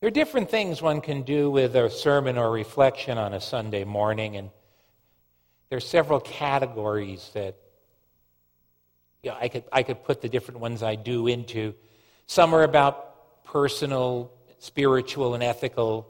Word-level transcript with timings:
There 0.00 0.06
are 0.06 0.12
different 0.12 0.48
things 0.48 0.80
one 0.80 1.00
can 1.00 1.22
do 1.22 1.50
with 1.50 1.74
a 1.74 1.90
sermon 1.90 2.38
or 2.38 2.52
reflection 2.52 3.18
on 3.18 3.34
a 3.34 3.40
Sunday 3.40 3.82
morning, 3.82 4.36
and 4.36 4.48
there 5.68 5.78
are 5.78 5.80
several 5.80 6.20
categories 6.20 7.32
that 7.34 7.56
you 9.24 9.30
know, 9.30 9.36
I, 9.40 9.48
could, 9.48 9.64
I 9.72 9.82
could 9.82 10.04
put 10.04 10.20
the 10.20 10.28
different 10.28 10.60
ones 10.60 10.84
I 10.84 10.94
do 10.94 11.26
into. 11.26 11.74
Some 12.28 12.54
are 12.54 12.62
about 12.62 13.44
personal, 13.44 14.30
spiritual, 14.60 15.34
and 15.34 15.42
ethical 15.42 16.08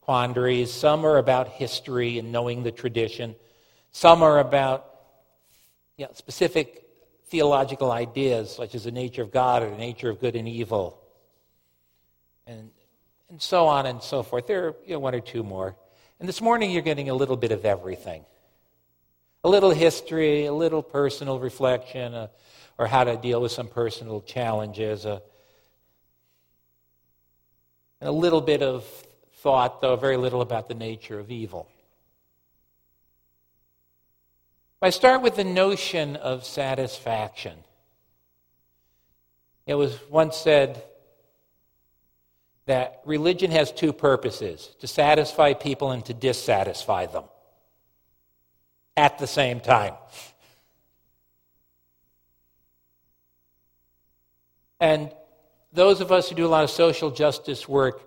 quandaries. 0.00 0.72
Some 0.72 1.04
are 1.04 1.18
about 1.18 1.48
history 1.48 2.20
and 2.20 2.30
knowing 2.30 2.62
the 2.62 2.70
tradition. 2.70 3.34
Some 3.90 4.22
are 4.22 4.38
about 4.38 4.88
you 5.96 6.04
know, 6.04 6.12
specific 6.14 6.86
theological 7.26 7.90
ideas, 7.90 8.54
such 8.54 8.76
as 8.76 8.84
the 8.84 8.92
nature 8.92 9.22
of 9.22 9.32
God 9.32 9.64
or 9.64 9.70
the 9.70 9.76
nature 9.76 10.08
of 10.08 10.20
good 10.20 10.36
and 10.36 10.46
evil. 10.46 11.00
And 12.46 12.70
and 13.34 13.42
so 13.42 13.66
on 13.66 13.84
and 13.84 14.00
so 14.00 14.22
forth. 14.22 14.46
There 14.46 14.68
are 14.68 14.74
you 14.86 14.92
know, 14.92 15.00
one 15.00 15.12
or 15.12 15.18
two 15.18 15.42
more. 15.42 15.74
And 16.20 16.28
this 16.28 16.40
morning 16.40 16.70
you're 16.70 16.82
getting 16.82 17.08
a 17.08 17.14
little 17.14 17.36
bit 17.36 17.50
of 17.50 17.64
everything 17.64 18.24
a 19.42 19.48
little 19.48 19.72
history, 19.72 20.46
a 20.46 20.54
little 20.54 20.82
personal 20.84 21.40
reflection, 21.40 22.14
uh, 22.14 22.28
or 22.78 22.86
how 22.86 23.02
to 23.02 23.16
deal 23.16 23.42
with 23.42 23.50
some 23.50 23.66
personal 23.66 24.22
challenges, 24.22 25.04
uh, 25.04 25.18
and 28.00 28.08
a 28.08 28.12
little 28.12 28.40
bit 28.40 28.62
of 28.62 28.84
thought, 29.42 29.80
though 29.80 29.96
very 29.96 30.16
little 30.16 30.40
about 30.40 30.68
the 30.68 30.74
nature 30.74 31.18
of 31.18 31.32
evil. 31.32 31.68
I 34.80 34.90
start 34.90 35.22
with 35.22 35.34
the 35.34 35.44
notion 35.44 36.14
of 36.16 36.44
satisfaction. 36.44 37.58
It 39.66 39.74
was 39.74 39.98
once 40.08 40.36
said 40.36 40.84
that 42.66 43.00
religion 43.04 43.50
has 43.50 43.70
two 43.70 43.92
purposes 43.92 44.74
to 44.80 44.86
satisfy 44.86 45.52
people 45.52 45.90
and 45.90 46.04
to 46.06 46.14
dissatisfy 46.14 47.06
them 47.06 47.24
at 48.96 49.18
the 49.18 49.26
same 49.26 49.60
time. 49.60 49.94
And 54.80 55.10
those 55.72 56.00
of 56.00 56.12
us 56.12 56.28
who 56.28 56.34
do 56.34 56.46
a 56.46 56.48
lot 56.48 56.64
of 56.64 56.70
social 56.70 57.10
justice 57.10 57.68
work 57.68 58.02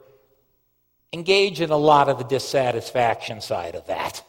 engage 1.13 1.61
in 1.61 1.69
a 1.69 1.77
lot 1.77 2.09
of 2.09 2.17
the 2.17 2.23
dissatisfaction 2.23 3.41
side 3.41 3.75
of 3.75 3.87
that. 3.87 4.23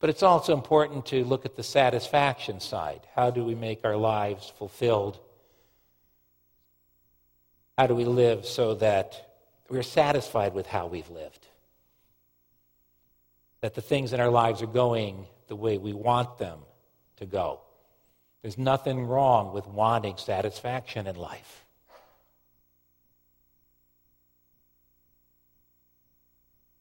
But 0.00 0.10
it's 0.10 0.22
also 0.22 0.54
important 0.54 1.06
to 1.06 1.24
look 1.24 1.44
at 1.44 1.56
the 1.56 1.62
satisfaction 1.62 2.60
side. 2.60 3.06
How 3.14 3.30
do 3.30 3.44
we 3.44 3.54
make 3.54 3.84
our 3.84 3.96
lives 3.96 4.52
fulfilled? 4.56 5.20
How 7.80 7.86
do 7.86 7.94
we 7.94 8.04
live 8.04 8.44
so 8.44 8.74
that 8.74 9.38
we're 9.70 9.82
satisfied 9.82 10.52
with 10.52 10.66
how 10.66 10.86
we've 10.86 11.08
lived? 11.08 11.46
That 13.62 13.72
the 13.72 13.80
things 13.80 14.12
in 14.12 14.20
our 14.20 14.28
lives 14.28 14.60
are 14.60 14.66
going 14.66 15.24
the 15.48 15.56
way 15.56 15.78
we 15.78 15.94
want 15.94 16.36
them 16.36 16.58
to 17.16 17.24
go. 17.24 17.60
There's 18.42 18.58
nothing 18.58 19.06
wrong 19.06 19.54
with 19.54 19.66
wanting 19.66 20.18
satisfaction 20.18 21.06
in 21.06 21.16
life. 21.16 21.64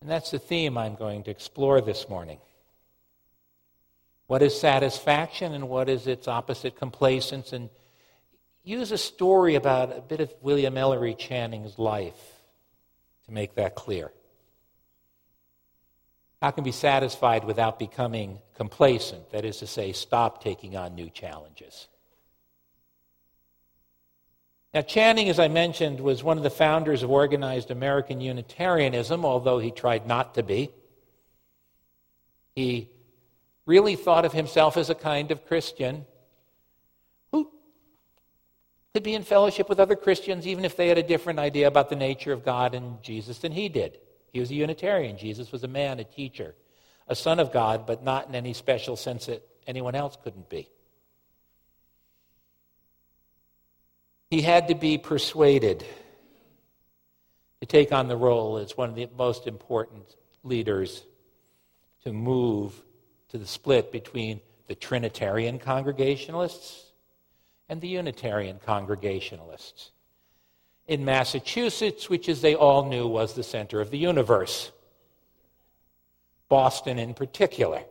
And 0.02 0.10
that's 0.12 0.32
the 0.32 0.40
theme 0.40 0.78
I'm 0.78 0.96
going 0.96 1.24
to 1.24 1.32
explore 1.32 1.80
this 1.80 2.10
morning. 2.10 2.40
What 4.28 4.42
is 4.42 4.60
satisfaction 4.60 5.54
and 5.54 5.70
what 5.70 5.88
is 5.88 6.08
its 6.08 6.28
opposite, 6.28 6.76
complacence? 6.76 7.54
And 7.54 7.70
use 8.70 8.92
a 8.92 8.98
story 8.98 9.56
about 9.56 9.98
a 9.98 10.02
bit 10.02 10.20
of 10.20 10.32
William 10.42 10.78
Ellery 10.78 11.16
Channing's 11.16 11.80
life 11.80 12.36
to 13.26 13.34
make 13.34 13.56
that 13.56 13.74
clear. 13.74 14.12
How 16.40 16.52
can 16.52 16.64
be 16.64 16.72
satisfied 16.72 17.44
without 17.44 17.80
becoming 17.80 18.40
complacent? 18.56 19.32
That 19.32 19.44
is 19.44 19.58
to 19.58 19.68
say, 19.68 19.92
stop 19.92 20.44
taking 20.44 20.78
on 20.78 20.96
new 20.96 21.10
challenges. 21.10 21.88
Now, 24.74 24.82
Channing, 24.82 25.30
as 25.30 25.40
I 25.40 25.48
mentioned, 25.48 26.00
was 26.00 26.24
one 26.24 26.38
of 26.38 26.44
the 26.44 26.52
founders 26.52 27.02
of 27.02 27.10
organized 27.10 27.72
American 27.72 28.22
Unitarianism, 28.22 29.26
although 29.26 29.58
he 29.58 29.72
tried 29.72 30.06
not 30.06 30.36
to 30.36 30.44
be. 30.44 30.70
He 32.56 32.90
really 33.66 33.96
thought 33.96 34.26
of 34.26 34.34
himself 34.34 34.78
as 34.78 34.92
a 34.92 34.96
kind 34.96 35.32
of 35.32 35.46
Christian 35.48 36.06
be 39.00 39.14
in 39.14 39.24
fellowship 39.24 39.70
with 39.70 39.80
other 39.80 39.96
Christians 39.96 40.48
even 40.48 40.66
if 40.66 40.76
they 40.76 40.88
had 40.88 40.98
a 40.98 41.04
different 41.04 41.40
idea 41.40 41.68
about 41.68 41.90
the 41.90 41.96
nature 41.96 42.34
of 42.34 42.44
God 42.44 42.74
and 42.74 43.02
Jesus 43.02 43.40
than 43.40 43.52
he 43.52 43.70
did. 43.70 44.00
He 44.32 44.40
was 44.40 44.52
a 44.52 44.56
Unitarian. 44.56 45.18
Jesus 45.18 45.52
was 45.52 45.64
a 45.64 45.68
man, 45.68 46.00
a 46.00 46.04
teacher, 46.04 46.56
a 47.08 47.16
son 47.16 47.40
of 47.40 47.52
God, 47.52 47.86
but 47.86 48.04
not 48.04 48.28
in 48.28 48.36
any 48.36 48.54
special 48.54 48.96
sense 48.96 49.26
that 49.26 49.48
anyone 49.66 49.96
else 49.96 50.18
couldn't 50.24 50.50
be. 50.50 50.70
He 54.30 54.42
had 54.42 54.68
to 54.68 54.76
be 54.76 54.98
persuaded 54.98 55.84
to 57.62 57.66
take 57.66 57.92
on 57.92 58.08
the 58.08 58.18
role 58.18 58.58
as 58.58 58.78
one 58.78 58.90
of 58.90 58.96
the 58.96 59.10
most 59.18 59.48
important 59.48 60.16
leaders 60.44 61.04
to 62.04 62.14
move 62.14 62.74
to 63.30 63.38
the 63.38 63.48
split 63.48 63.92
between 63.92 64.40
the 64.68 64.76
Trinitarian 64.76 65.58
Congregationalists 65.58 66.89
and 67.70 67.80
the 67.80 67.88
Unitarian 67.88 68.60
Congregationalists. 68.66 69.92
In 70.88 71.06
Massachusetts, 71.06 72.10
which, 72.10 72.28
as 72.28 72.42
they 72.42 72.56
all 72.56 72.86
knew, 72.86 73.08
was 73.08 73.36
the 73.36 73.44
center 73.44 73.80
of 73.80 73.92
the 73.92 73.98
universe, 74.00 74.72
Boston 76.50 76.98
in 76.98 77.14
particular. 77.14 77.84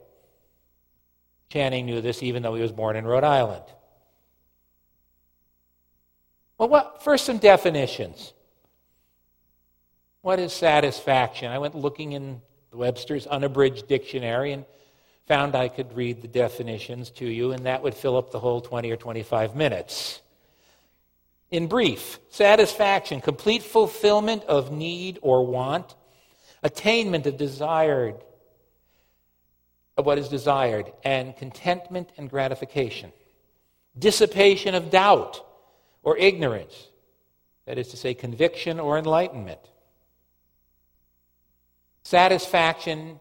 Channing 1.49 1.87
knew 1.87 2.01
this 2.01 2.23
even 2.23 2.43
though 2.43 2.55
he 2.55 2.61
was 2.61 2.73
born 2.73 2.97
in 2.97 3.07
Rhode 3.07 3.25
Island. 3.25 3.65
Well, 6.59 6.69
what, 6.69 7.05
first, 7.05 7.25
some 7.25 7.39
definitions. 7.39 8.33
What 10.23 10.41
is 10.41 10.53
satisfaction? 10.53 11.53
I 11.53 11.59
went 11.59 11.77
looking 11.77 12.13
in 12.13 12.43
Webster's 12.73 13.29
unabridged 13.29 13.87
dictionary 13.87 14.53
and 14.53 14.65
found 15.29 15.55
I 15.55 15.69
could 15.69 15.95
read 15.95 16.23
the 16.23 16.29
definitions 16.29 17.11
to 17.11 17.27
you, 17.27 17.53
and 17.53 17.67
that 17.67 17.83
would 17.83 17.95
fill 17.95 18.17
up 18.17 18.33
the 18.33 18.41
whole 18.41 18.63
20 18.63 18.91
or 18.91 18.97
25 18.97 19.55
minutes. 19.55 20.23
In 21.51 21.67
brief, 21.67 22.19
satisfaction, 22.31 23.21
complete 23.21 23.63
fulfillment 23.63 24.45
of 24.45 24.73
need 24.73 25.19
or 25.21 25.47
want, 25.47 25.95
attainment 26.63 27.27
of 27.27 27.37
desired, 27.37 28.17
of 29.99 30.07
what 30.07 30.19
is 30.19 30.29
desired, 30.29 30.91
and 31.05 31.37
contentment 31.37 32.11
and 32.17 32.31
gratification. 32.31 33.13
Dissipation 33.99 34.75
of 34.75 34.91
doubt 34.91 35.45
or 36.03 36.17
ignorance, 36.17 36.89
that 37.67 37.79
is 37.79 37.89
to 37.89 37.99
say, 37.99 38.15
conviction 38.15 38.81
or 38.81 38.97
enlightenment. 38.97 39.61
Satisfaction 42.03 43.21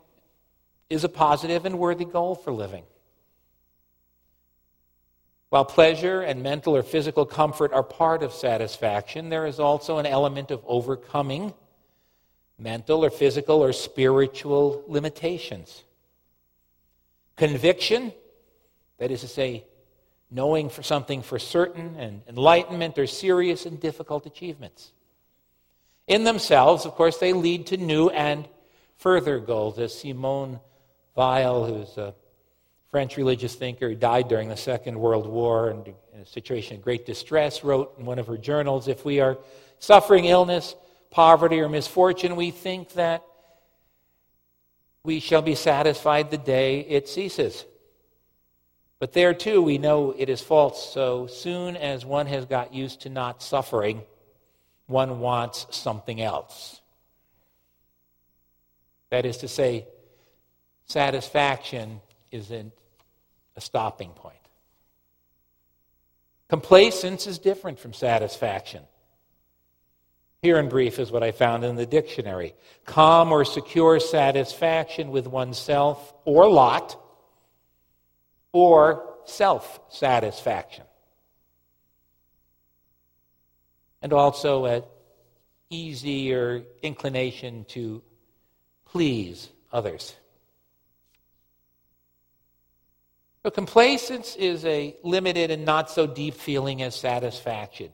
is 0.90 1.04
a 1.04 1.10
positive 1.10 1.66
and 1.66 1.78
worthy 1.80 2.06
goal 2.06 2.36
for 2.36 2.52
living. 2.52 2.84
While 5.50 5.66
pleasure 5.66 6.22
and 6.22 6.44
mental 6.44 6.76
or 6.76 6.84
physical 6.84 7.26
comfort 7.26 7.72
are 7.72 7.84
part 7.84 8.22
of 8.22 8.34
satisfaction, 8.34 9.30
there 9.30 9.46
is 9.46 9.60
also 9.60 9.98
an 9.98 10.06
element 10.06 10.52
of 10.52 10.62
overcoming 10.68 11.54
mental 12.60 13.06
or 13.06 13.10
physical 13.10 13.64
or 13.64 13.72
spiritual 13.72 14.84
limitations. 14.88 15.84
Conviction, 17.36 18.12
that 18.98 19.12
is 19.12 19.22
to 19.22 19.28
say, 19.28 19.64
knowing 20.30 20.70
for 20.70 20.84
something 20.84 21.22
for 21.22 21.40
certain, 21.40 21.96
and 21.98 22.22
enlightenment 22.28 22.98
are 22.98 23.08
serious 23.08 23.66
and 23.66 23.80
difficult 23.80 24.26
achievements. 24.26 24.92
In 26.08 26.24
themselves, 26.24 26.86
of 26.86 26.94
course, 26.96 27.18
they 27.18 27.32
lead 27.32 27.68
to 27.68 27.78
new 27.78 28.10
and 28.10 28.48
further 28.98 29.40
goals, 29.40 29.80
as 29.80 29.98
Simone 29.98 30.60
Weil, 31.18 31.66
who's 31.66 31.98
a 31.98 32.14
French 32.92 33.18
religious 33.18 33.56
thinker 33.56 33.90
who 33.90 33.96
died 33.96 34.28
during 34.28 34.50
the 34.50 34.56
Second 34.56 35.00
World 35.00 35.26
War 35.26 35.70
and 35.70 35.88
in 35.88 36.22
a 36.22 36.26
situation 36.28 36.78
of 36.78 36.84
great 36.84 37.08
distress, 37.08 37.64
wrote 37.64 37.96
in 37.98 38.06
one 38.06 38.20
of 38.20 38.28
her 38.28 38.38
journals 38.38 38.88
If 38.88 39.04
we 39.04 39.20
are 39.20 39.40
suffering 39.80 40.26
illness, 40.26 40.76
poverty, 41.10 41.60
or 41.60 41.70
misfortune, 41.70 42.36
we 42.36 42.52
think 42.52 42.94
that 42.94 43.24
we 45.04 45.20
shall 45.20 45.42
be 45.42 45.56
satisfied 45.56 46.30
the 46.30 46.38
day 46.38 46.82
it 46.82 47.10
ceases. 47.10 47.66
But 49.00 49.14
there 49.14 49.34
too, 49.34 49.60
we 49.64 49.80
know 49.80 50.14
it 50.16 50.30
is 50.30 50.42
false. 50.42 50.94
So 50.94 51.26
soon 51.26 51.78
as 51.78 52.06
one 52.06 52.28
has 52.28 52.46
got 52.46 52.76
used 52.76 53.02
to 53.02 53.10
not 53.10 53.42
suffering, 53.42 54.04
one 54.86 55.20
wants 55.20 55.66
something 55.72 56.22
else. 56.22 56.80
That 59.10 59.26
is 59.26 59.38
to 59.38 59.48
say, 59.48 59.88
satisfaction 60.88 62.02
isn't 62.32 62.74
a 63.56 63.62
stopping 63.62 64.12
point. 64.12 64.36
Complacence 66.50 67.28
is 67.28 67.40
different 67.40 67.80
from 67.80 67.94
satisfaction. 67.94 68.84
Here 70.42 70.58
in 70.60 70.70
brief 70.70 71.00
is 71.00 71.12
what 71.12 71.24
I 71.24 71.32
found 71.32 71.66
in 71.66 71.76
the 71.76 71.86
dictionary 71.86 72.54
calm 72.86 73.32
or 73.32 73.44
secure 73.44 74.00
satisfaction 74.00 75.10
with 75.10 75.28
oneself 75.28 76.14
or 76.26 76.50
lot, 76.50 76.96
or 78.54 79.16
self 79.26 79.82
satisfaction. 79.90 80.86
And 84.02 84.14
also 84.14 84.66
an 84.66 84.84
easier 85.70 86.64
inclination 86.82 87.66
to 87.70 88.02
please 88.86 89.50
others. 89.74 90.16
So, 93.48 93.52
complacence 93.52 94.36
is 94.36 94.66
a 94.66 94.94
limited 95.04 95.52
and 95.52 95.64
not 95.64 95.90
so 95.90 96.06
deep 96.06 96.34
feeling 96.34 96.82
as 96.82 96.94
satisfaction. 97.00 97.92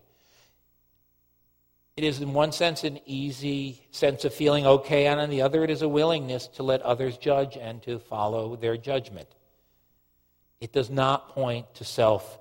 It 1.95 2.03
is, 2.03 2.21
in 2.21 2.33
one 2.33 2.51
sense, 2.51 2.83
an 2.83 2.99
easy 3.05 3.85
sense 3.91 4.25
of 4.25 4.33
feeling 4.33 4.65
okay, 4.65 5.05
and 5.05 5.19
on 5.19 5.29
the 5.29 5.43
other, 5.43 5.63
it 5.63 5.69
is 5.69 5.83
a 5.83 5.87
willingness 5.87 6.47
to 6.55 6.63
let 6.63 6.81
others 6.81 7.17
judge 7.17 7.55
and 7.55 7.83
to 7.83 7.99
follow 7.99 8.55
their 8.55 8.77
judgment. 8.77 9.27
It 10.59 10.73
does 10.73 10.89
not 10.89 11.29
point 11.29 11.71
to 11.75 11.83
self 11.83 12.39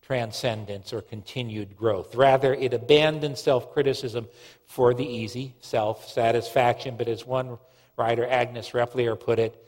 transcendence 0.00 0.92
or 0.92 1.00
continued 1.00 1.76
growth. 1.76 2.14
Rather, 2.14 2.54
it 2.54 2.72
abandons 2.72 3.42
self 3.42 3.72
criticism 3.72 4.28
for 4.64 4.94
the 4.94 5.04
easy 5.04 5.56
self 5.58 6.08
satisfaction. 6.08 6.96
But 6.96 7.08
as 7.08 7.26
one 7.26 7.58
writer, 7.96 8.24
Agnes 8.24 8.70
Repplier, 8.70 9.18
put 9.18 9.40
it, 9.40 9.60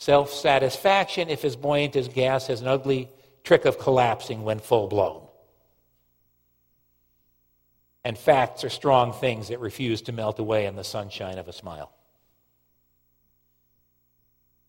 self 0.00 0.32
satisfaction, 0.32 1.28
if 1.28 1.44
as 1.44 1.54
buoyant 1.54 1.94
as 1.94 2.08
gas, 2.08 2.48
has 2.48 2.62
an 2.62 2.66
ugly 2.66 3.08
trick 3.44 3.64
of 3.64 3.78
collapsing 3.78 4.42
when 4.42 4.58
full 4.58 4.88
blown. 4.88 5.22
And 8.04 8.18
facts 8.18 8.64
are 8.64 8.70
strong 8.70 9.12
things 9.12 9.48
that 9.48 9.60
refuse 9.60 10.02
to 10.02 10.12
melt 10.12 10.38
away 10.38 10.66
in 10.66 10.74
the 10.74 10.84
sunshine 10.84 11.38
of 11.38 11.48
a 11.48 11.52
smile. 11.52 11.92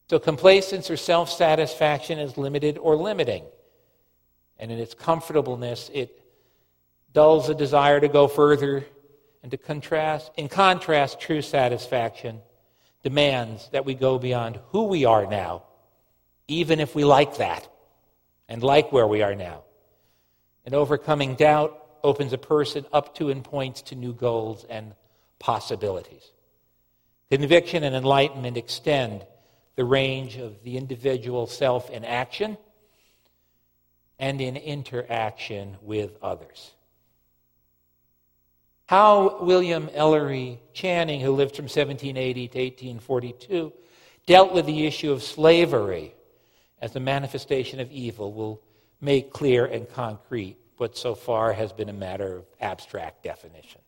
So, 0.09 0.19
complacence 0.19 0.91
or 0.91 0.97
self 0.97 1.31
satisfaction 1.31 2.19
is 2.19 2.37
limited 2.37 2.77
or 2.77 2.97
limiting. 2.97 3.45
And 4.59 4.71
in 4.71 4.77
its 4.77 4.93
comfortableness, 4.93 5.89
it 5.93 6.21
dulls 7.13 7.49
a 7.49 7.55
desire 7.55 7.99
to 7.99 8.09
go 8.09 8.27
further 8.27 8.85
and 9.41 9.49
to 9.51 9.57
contrast. 9.57 10.29
In 10.35 10.49
contrast, 10.49 11.19
true 11.19 11.41
satisfaction 11.41 12.41
demands 13.03 13.69
that 13.71 13.85
we 13.85 13.93
go 13.93 14.19
beyond 14.19 14.59
who 14.69 14.83
we 14.83 15.05
are 15.05 15.25
now, 15.25 15.63
even 16.47 16.79
if 16.79 16.93
we 16.95 17.03
like 17.03 17.37
that 17.37 17.67
and 18.47 18.61
like 18.61 18.91
where 18.91 19.07
we 19.07 19.21
are 19.21 19.35
now. 19.35 19.63
And 20.65 20.75
overcoming 20.75 21.35
doubt 21.35 21.77
opens 22.03 22.33
a 22.33 22.37
person 22.37 22.85
up 22.91 23.15
to 23.15 23.29
and 23.29 23.43
points 23.43 23.81
to 23.83 23.95
new 23.95 24.13
goals 24.13 24.65
and 24.69 24.93
possibilities. 25.39 26.31
Conviction 27.29 27.83
and 27.83 27.95
enlightenment 27.95 28.57
extend 28.57 29.25
the 29.75 29.85
range 29.85 30.37
of 30.37 30.63
the 30.63 30.77
individual 30.77 31.47
self 31.47 31.89
in 31.89 32.03
action 32.03 32.57
and 34.19 34.41
in 34.41 34.57
interaction 34.57 35.77
with 35.81 36.17
others. 36.21 36.71
How 38.91 39.37
William 39.39 39.89
Ellery 39.93 40.59
Channing, 40.73 41.21
who 41.21 41.31
lived 41.31 41.55
from 41.55 41.63
1780 41.63 42.49
to 42.49 42.59
1842, 42.59 43.71
dealt 44.25 44.51
with 44.51 44.65
the 44.65 44.85
issue 44.85 45.13
of 45.13 45.23
slavery 45.23 46.13
as 46.81 46.93
a 46.97 46.99
manifestation 46.99 47.79
of 47.79 47.89
evil 47.89 48.33
will 48.33 48.61
make 48.99 49.31
clear 49.31 49.65
and 49.65 49.89
concrete 49.89 50.57
what 50.75 50.97
so 50.97 51.15
far 51.15 51.53
has 51.53 51.71
been 51.71 51.87
a 51.87 51.93
matter 51.93 52.35
of 52.35 52.45
abstract 52.59 53.23
definition. 53.23 53.79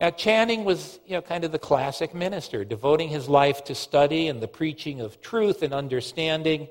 Now, 0.00 0.10
Channing 0.10 0.64
was, 0.64 1.00
you 1.04 1.14
know, 1.14 1.22
kind 1.22 1.42
of 1.42 1.50
the 1.50 1.58
classic 1.58 2.14
minister, 2.14 2.64
devoting 2.64 3.08
his 3.08 3.28
life 3.28 3.64
to 3.64 3.74
study 3.74 4.28
and 4.28 4.40
the 4.40 4.46
preaching 4.46 5.00
of 5.00 5.20
truth 5.20 5.64
and 5.64 5.74
understanding, 5.74 6.68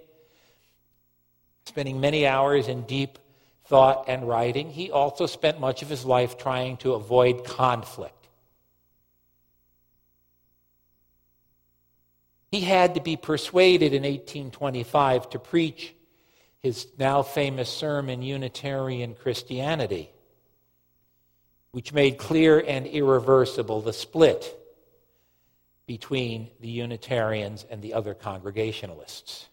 spending 1.65 1.99
many 1.99 2.25
hours 2.25 2.69
in 2.69 2.83
deep 2.83 3.19
thought 3.67 4.05
and 4.07 4.27
writing. 4.27 4.69
He 4.69 4.91
also 4.91 5.25
spent 5.25 5.59
much 5.59 5.81
of 5.81 5.89
his 5.89 6.05
life 6.05 6.37
trying 6.37 6.77
to 6.77 6.93
avoid 6.93 7.43
conflict. 7.43 8.13
He 12.51 12.61
had 12.61 12.95
to 12.95 13.01
be 13.01 13.17
persuaded 13.17 13.93
in 13.93 14.03
1825 14.03 15.29
to 15.31 15.39
preach 15.39 15.93
his 16.61 16.87
now 16.97 17.21
famous 17.21 17.69
sermon, 17.69 18.21
Unitarian 18.21 19.13
Christianity, 19.13 20.09
which 21.71 21.91
made 21.91 22.17
clear 22.17 22.63
and 22.65 22.87
irreversible 22.87 23.81
the 23.81 23.93
split 23.93 24.57
between 25.85 26.49
the 26.61 26.69
Unitarians 26.69 27.65
and 27.69 27.81
the 27.81 27.93
other 27.93 28.13
Congregationalists. 28.13 29.47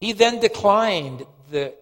He 0.00 0.12
then 0.12 0.40
declined 0.40 1.24
the 1.50 1.74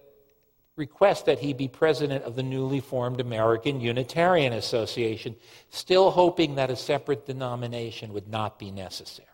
request 0.77 1.25
that 1.25 1.39
he 1.39 1.53
be 1.53 1.67
president 1.67 2.23
of 2.23 2.35
the 2.35 2.43
newly 2.43 2.79
formed 2.79 3.19
American 3.19 3.81
Unitarian 3.81 4.53
Association, 4.53 5.35
still 5.69 6.11
hoping 6.11 6.55
that 6.55 6.69
a 6.69 6.75
separate 6.75 7.25
denomination 7.25 8.13
would 8.13 8.29
not 8.29 8.57
be 8.57 8.71
necessary. 8.71 9.27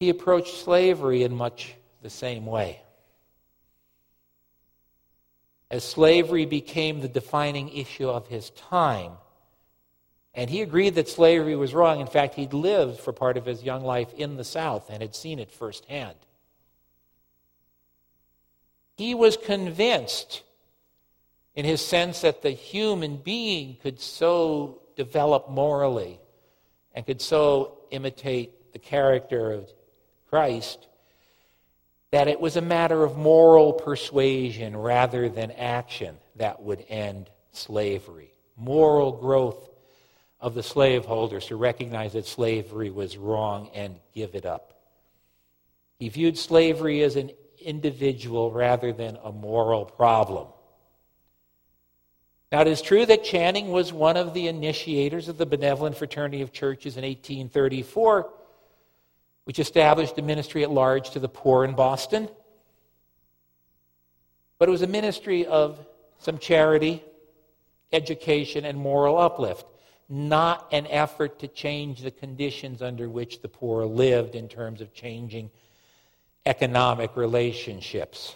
He 0.00 0.10
approached 0.10 0.58
slavery 0.58 1.22
in 1.22 1.34
much 1.34 1.74
the 2.02 2.10
same 2.10 2.44
way. 2.46 2.82
As 5.70 5.84
slavery 5.84 6.46
became 6.46 7.00
the 7.00 7.08
defining 7.08 7.68
issue 7.68 8.08
of 8.08 8.26
his 8.26 8.50
time, 8.50 9.12
and 10.34 10.48
he 10.48 10.62
agreed 10.62 10.94
that 10.94 11.08
slavery 11.08 11.56
was 11.56 11.74
wrong. 11.74 12.00
In 12.00 12.06
fact, 12.06 12.34
he'd 12.34 12.52
lived 12.52 13.00
for 13.00 13.12
part 13.12 13.36
of 13.36 13.44
his 13.44 13.62
young 13.62 13.84
life 13.84 14.12
in 14.14 14.36
the 14.36 14.44
South 14.44 14.88
and 14.88 15.02
had 15.02 15.14
seen 15.14 15.38
it 15.38 15.50
firsthand. 15.50 16.16
He 18.98 19.14
was 19.14 19.36
convinced, 19.36 20.42
in 21.54 21.64
his 21.64 21.80
sense, 21.80 22.22
that 22.22 22.42
the 22.42 22.50
human 22.50 23.16
being 23.16 23.76
could 23.80 24.00
so 24.00 24.82
develop 24.96 25.48
morally 25.48 26.18
and 26.92 27.06
could 27.06 27.22
so 27.22 27.78
imitate 27.92 28.72
the 28.72 28.80
character 28.80 29.52
of 29.52 29.70
Christ, 30.28 30.88
that 32.10 32.26
it 32.26 32.40
was 32.40 32.56
a 32.56 32.60
matter 32.60 33.04
of 33.04 33.16
moral 33.16 33.72
persuasion 33.72 34.76
rather 34.76 35.28
than 35.28 35.52
action 35.52 36.16
that 36.34 36.60
would 36.60 36.84
end 36.88 37.30
slavery. 37.52 38.32
Moral 38.56 39.12
growth 39.12 39.70
of 40.40 40.54
the 40.54 40.62
slaveholders 40.64 41.46
to 41.46 41.56
recognize 41.56 42.14
that 42.14 42.26
slavery 42.26 42.90
was 42.90 43.16
wrong 43.16 43.70
and 43.74 44.00
give 44.12 44.34
it 44.34 44.44
up. 44.44 44.74
He 46.00 46.08
viewed 46.08 46.36
slavery 46.36 47.02
as 47.02 47.14
an 47.14 47.30
individual 47.68 48.50
rather 48.50 48.92
than 48.92 49.18
a 49.22 49.30
moral 49.30 49.84
problem. 49.84 50.48
Now, 52.50 52.62
it 52.62 52.66
is 52.66 52.80
true 52.80 53.04
that 53.04 53.24
Channing 53.24 53.70
was 53.70 53.92
one 53.92 54.16
of 54.16 54.32
the 54.32 54.48
initiators 54.48 55.28
of 55.28 55.36
the 55.36 55.44
Benevolent 55.44 55.98
Fraternity 55.98 56.40
of 56.40 56.50
Churches 56.50 56.96
in 56.96 57.04
1834, 57.04 58.30
which 59.44 59.58
established 59.58 60.16
a 60.16 60.22
ministry 60.22 60.62
at 60.62 60.70
large 60.70 61.10
to 61.10 61.20
the 61.20 61.28
poor 61.28 61.64
in 61.64 61.74
Boston. 61.74 62.30
But 64.58 64.70
it 64.70 64.72
was 64.72 64.82
a 64.82 64.86
ministry 64.86 65.44
of 65.44 65.78
some 66.16 66.38
charity, 66.38 67.04
education, 67.92 68.64
and 68.64 68.78
moral 68.78 69.18
uplift, 69.18 69.66
not 70.08 70.66
an 70.72 70.86
effort 70.86 71.38
to 71.40 71.48
change 71.48 72.00
the 72.00 72.10
conditions 72.10 72.80
under 72.80 73.10
which 73.10 73.42
the 73.42 73.48
poor 73.48 73.84
lived 73.84 74.34
in 74.34 74.48
terms 74.48 74.80
of 74.80 74.94
changing 74.94 75.50
economic 76.48 77.14
relationships. 77.14 78.34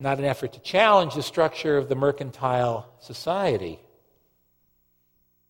Not 0.00 0.18
an 0.18 0.24
effort 0.24 0.54
to 0.54 0.60
challenge 0.60 1.14
the 1.14 1.22
structure 1.22 1.76
of 1.76 1.88
the 1.88 1.94
mercantile 1.94 2.88
society 3.00 3.78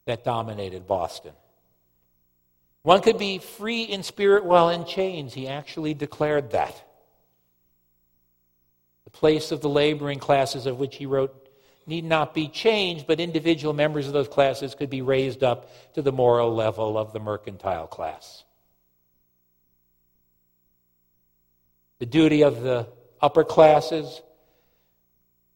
that 0.04 0.25
dominated 0.25 0.87
Boston. 0.87 1.32
One 2.82 3.00
could 3.00 3.18
be 3.18 3.38
free 3.38 3.84
in 3.84 4.02
spirit 4.02 4.44
while 4.44 4.68
in 4.68 4.84
chains. 4.84 5.32
He 5.32 5.46
actually 5.46 5.94
declared 5.94 6.50
that. 6.50 6.75
The 9.04 9.11
place 9.11 9.52
of 9.52 9.61
the 9.61 9.68
laboring 9.68 10.18
classes 10.18 10.66
of 10.66 10.80
which 10.80 10.96
he 10.96 11.06
wrote 11.06 11.34
need 11.87 12.04
not 12.04 12.34
be 12.34 12.49
changed, 12.49 13.06
but 13.06 13.20
individual 13.20 13.72
members 13.72 14.08
of 14.08 14.12
those 14.12 14.28
classes 14.28 14.75
could 14.75 14.90
be 14.90 15.02
raised 15.02 15.44
up 15.44 15.70
to 15.94 16.02
the 16.02 16.12
moral 16.12 16.52
level 16.52 16.99
of 16.99 17.12
the 17.12 17.20
mercantile 17.20 17.87
class. 17.87 18.44
The 22.02 22.06
duty 22.06 22.42
of 22.42 22.62
the 22.62 22.88
upper 23.21 23.44
classes 23.44 24.23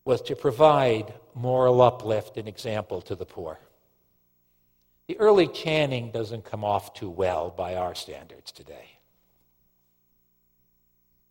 was 0.05 0.23
to 0.23 0.37
provide 0.37 1.13
moral 1.35 1.83
uplift 1.83 2.37
and 2.37 2.47
example 2.47 3.03
to 3.03 3.17
the 3.17 3.27
poor. 3.27 3.59
The 5.09 5.19
early 5.19 5.49
Channing 5.49 6.13
doesn't 6.13 6.45
come 6.45 6.63
off 6.63 6.95
too 6.95 7.11
well 7.11 7.51
by 7.51 7.75
our 7.75 7.97
standards 7.97 8.53
today. 8.53 9.01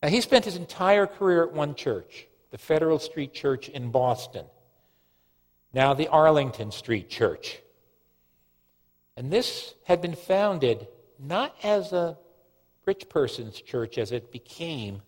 Now, 0.03 0.09
he 0.09 0.19
spent 0.19 0.43
his 0.43 0.57
entire 0.57 1.07
career 1.07 1.43
at 1.43 1.53
one 1.53 1.75
church, 1.75 2.27
the 2.51 2.57
Federal 2.57 2.99
Street 2.99 3.33
Church 3.33 3.69
in 3.69 3.91
Boston, 3.91 4.43
now 5.73 5.93
the 5.93 6.09
Arlington 6.09 6.71
Street 6.71 7.09
Church. 7.09 7.61
And 9.15 9.31
this 9.31 9.75
had 9.85 10.01
been 10.01 10.15
founded 10.15 10.89
not 11.17 11.55
as 11.63 11.93
a 11.93 12.17
rich 12.85 13.09
person's 13.09 13.61
church 13.61 13.97
as 13.97 14.11
it 14.11 14.31
became, 14.31 15.01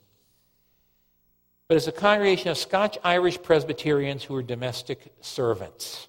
but 1.68 1.78
as 1.78 1.88
a 1.88 1.92
congregation 1.92 2.50
of 2.50 2.58
Scotch 2.58 2.98
Irish 3.04 3.42
Presbyterians 3.42 4.24
who 4.24 4.34
were 4.34 4.44
domestic 4.44 5.14
servants. 5.22 6.08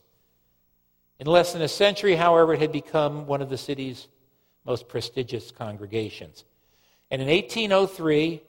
In 1.19 1.27
less 1.27 1.53
than 1.53 1.63
a 1.63 1.69
century, 1.69 2.15
however, 2.15 2.55
it 2.55 2.61
had 2.61 2.73
become 2.73 3.27
one 3.27 3.43
of 3.43 3.51
the 3.51 3.59
city's 3.59 4.09
most 4.65 4.89
prestigious 4.89 5.51
congregations. 5.51 6.45
And 7.11 7.21
in 7.21 7.29
1803, 7.29 8.43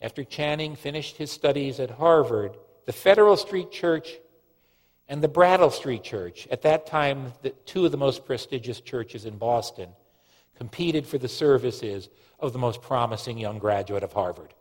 after 0.00 0.22
Channing 0.22 0.76
finished 0.76 1.16
his 1.16 1.30
studies 1.30 1.80
at 1.80 1.90
Harvard, 1.90 2.56
the 2.84 2.92
Federal 2.92 3.36
Street 3.36 3.72
Church 3.72 4.18
and 5.08 5.22
the 5.22 5.28
Brattle 5.28 5.70
Street 5.70 6.04
Church, 6.04 6.46
at 6.50 6.62
that 6.62 6.86
time 6.86 7.32
the, 7.42 7.50
two 7.64 7.86
of 7.86 7.92
the 7.92 7.98
most 7.98 8.24
prestigious 8.24 8.80
churches 8.80 9.24
in 9.24 9.38
Boston, 9.38 9.88
competed 10.56 11.06
for 11.06 11.18
the 11.18 11.28
services 11.28 12.08
of 12.38 12.52
the 12.52 12.58
most 12.58 12.82
promising 12.82 13.38
young 13.38 13.58
graduate 13.58 14.02
of 14.02 14.12
Harvard. 14.12 14.52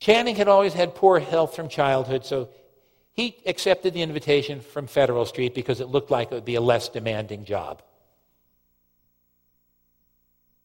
Channing 0.00 0.36
had 0.36 0.48
always 0.48 0.74
had 0.74 0.94
poor 0.94 1.18
health 1.18 1.56
from 1.56 1.68
childhood, 1.68 2.24
so 2.24 2.48
he 3.12 3.36
accepted 3.46 3.94
the 3.94 4.02
invitation 4.02 4.60
from 4.60 4.86
Federal 4.86 5.26
Street 5.26 5.54
because 5.54 5.80
it 5.80 5.88
looked 5.88 6.10
like 6.10 6.30
it 6.30 6.34
would 6.34 6.44
be 6.44 6.54
a 6.54 6.60
less 6.60 6.88
demanding 6.88 7.44
job. 7.44 7.82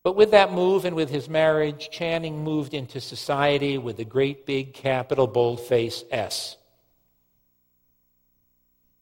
But 0.03 0.15
with 0.15 0.31
that 0.31 0.51
move 0.51 0.85
and 0.85 0.95
with 0.95 1.09
his 1.09 1.29
marriage, 1.29 1.89
Channing 1.89 2.43
moved 2.43 2.73
into 2.73 2.99
society 2.99 3.77
with 3.77 3.97
a 3.99 4.05
great 4.05 4.45
big 4.45 4.73
capital 4.73 5.27
boldface 5.27 6.03
S. 6.11 6.57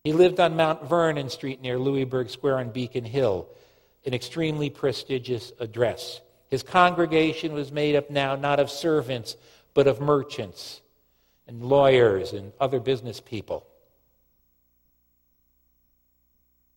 He 0.03 0.13
lived 0.13 0.39
on 0.39 0.55
Mount 0.55 0.87
Vernon 0.87 1.29
Street 1.29 1.61
near 1.61 1.77
Louisburg 1.77 2.29
Square 2.29 2.59
on 2.59 2.69
Beacon 2.69 3.05
Hill, 3.05 3.47
an 4.05 4.13
extremely 4.13 4.69
prestigious 4.69 5.51
address. 5.59 6.21
His 6.49 6.63
congregation 6.63 7.53
was 7.53 7.71
made 7.71 7.95
up 7.95 8.09
now 8.09 8.35
not 8.35 8.59
of 8.59 8.69
servants, 8.69 9.37
but 9.73 9.87
of 9.87 10.01
merchants 10.01 10.81
and 11.47 11.63
lawyers 11.63 12.33
and 12.33 12.51
other 12.59 12.79
business 12.79 13.19
people. 13.19 13.65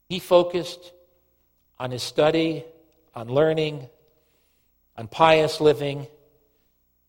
He 0.09 0.19
focused 0.19 0.93
on 1.79 1.91
his 1.91 2.03
study, 2.03 2.65
on 3.15 3.29
learning, 3.29 3.89
on 4.97 5.09
pious 5.09 5.61
living, 5.61 6.07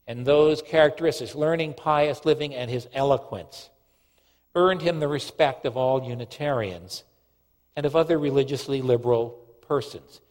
and 0.08 0.26
those 0.26 0.62
characteristics, 0.62 1.36
learning, 1.36 1.74
pious 1.74 2.26
living, 2.26 2.56
and 2.56 2.70
his 2.70 2.88
eloquence, 2.94 3.70
earned 4.56 4.82
him 4.82 5.00
the 5.00 5.08
respect 5.08 5.66
of 5.66 5.78
all 5.78 6.08
Unitarians 6.08 7.04
and 7.76 7.86
of 7.86 7.96
other 7.96 8.18
religiously 8.18 8.82
liberal 8.82 9.45
persons. 9.68 10.22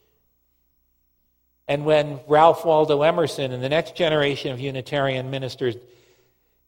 And 1.66 1.84
when 1.84 2.20
Ralph 2.28 2.64
Waldo 2.64 3.02
Emerson 3.02 3.52
and 3.52 3.62
the 3.62 3.68
next 3.68 3.96
generation 3.96 4.52
of 4.52 4.60
Unitarian 4.60 5.30
ministers 5.30 5.76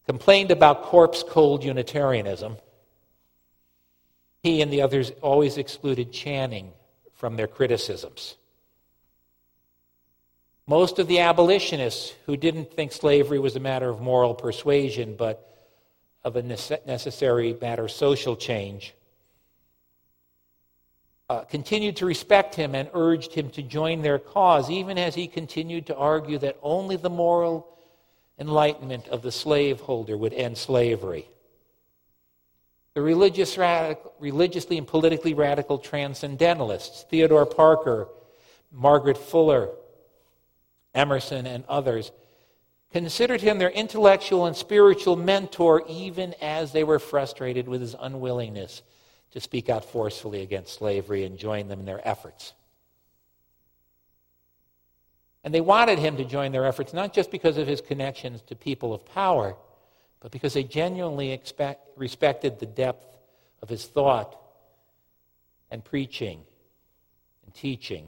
complained 0.05 0.51
about 0.51 0.83
corpse 0.83 1.23
cold 1.27 1.63
Unitarianism, 1.63 2.57
he 4.41 4.61
and 4.61 4.71
the 4.71 4.81
others 4.81 5.11
always 5.21 5.57
excluded 5.57 6.11
Channing 6.11 6.71
from 7.13 7.35
their 7.35 7.47
criticisms. 7.47 8.35
Most 10.65 10.99
of 10.99 11.07
the 11.07 11.19
abolitionists 11.19 12.13
who 12.25 12.35
didn't 12.35 12.73
think 12.73 12.91
slavery 12.91 13.39
was 13.39 13.55
a 13.55 13.59
matter 13.59 13.89
of 13.89 14.01
moral 14.01 14.33
persuasion, 14.33 15.15
but 15.17 15.43
of 16.23 16.35
a 16.35 16.41
necessary 16.41 17.55
matter 17.61 17.85
of 17.85 17.91
social 17.91 18.35
change, 18.35 18.93
uh, 21.29 21.41
continued 21.41 21.97
to 21.97 22.05
respect 22.05 22.55
him 22.55 22.73
and 22.73 22.89
urged 22.93 23.33
him 23.33 23.49
to 23.49 23.61
join 23.61 24.01
their 24.01 24.19
cause, 24.19 24.69
even 24.69 24.97
as 24.97 25.13
he 25.13 25.27
continued 25.27 25.85
to 25.87 25.95
argue 25.95 26.37
that 26.37 26.57
only 26.61 26.95
the 26.95 27.09
moral 27.09 27.67
enlightenment 28.39 29.07
of 29.09 29.21
the 29.21 29.31
slaveholder 29.31 30.15
would 30.15 30.33
end 30.33 30.57
slavery. 30.57 31.27
The 32.93 33.01
religious 33.01 33.57
radical, 33.57 34.13
religiously 34.19 34.77
and 34.77 34.87
politically 34.87 35.33
radical 35.33 35.77
transcendentalists, 35.77 37.03
Theodore 37.09 37.45
Parker, 37.45 38.07
Margaret 38.71 39.17
Fuller, 39.17 39.69
Emerson, 40.95 41.45
and 41.45 41.63
others, 41.67 42.11
considered 42.91 43.41
him 43.41 43.59
their 43.59 43.69
intellectual 43.69 44.45
and 44.45 44.55
spiritual 44.55 45.17
mentor 45.17 45.83
even 45.89 46.33
as 46.41 46.71
they 46.71 46.85
were 46.85 46.99
frustrated 46.99 47.67
with 47.67 47.81
his 47.81 47.95
unwillingness 47.99 48.81
to 49.31 49.39
speak 49.39 49.69
out 49.69 49.85
forcefully 49.85 50.41
against 50.41 50.73
slavery 50.75 51.25
and 51.25 51.37
join 51.37 51.67
them 51.67 51.79
in 51.79 51.85
their 51.85 52.05
efforts. 52.07 52.53
And 55.43 55.53
they 55.53 55.61
wanted 55.61 55.99
him 55.99 56.17
to 56.17 56.25
join 56.25 56.51
their 56.51 56.65
efforts 56.65 56.93
not 56.93 57.13
just 57.13 57.31
because 57.31 57.57
of 57.57 57.67
his 57.67 57.81
connections 57.81 58.41
to 58.43 58.55
people 58.55 58.93
of 58.93 59.05
power, 59.05 59.55
but 60.19 60.31
because 60.31 60.53
they 60.53 60.63
genuinely 60.63 61.31
expect, 61.31 61.97
respected 61.97 62.59
the 62.59 62.65
depth 62.65 63.17
of 63.61 63.69
his 63.69 63.85
thought 63.85 64.39
and 65.71 65.83
preaching 65.83 66.41
and 67.45 67.53
teaching 67.53 68.07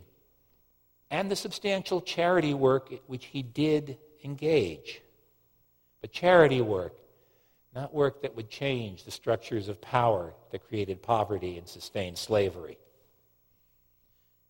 and 1.12 1.30
the 1.30 1.36
substantial 1.36 2.02
charity 2.02 2.54
work 2.54 2.94
which 3.08 3.26
he 3.26 3.42
did 3.42 3.98
engage. 4.24 5.02
But 6.02 6.12
charity 6.12 6.62
work, 6.62 6.94
not 7.74 7.94
work 7.94 8.22
that 8.22 8.36
would 8.36 8.50
change 8.50 9.04
the 9.04 9.12
structures 9.12 9.68
of 9.68 9.80
power 9.82 10.34
that 10.52 10.68
created 10.68 11.02
poverty 11.02 11.58
and 11.58 11.68
sustained 11.68 12.18
slavery. 12.18 12.78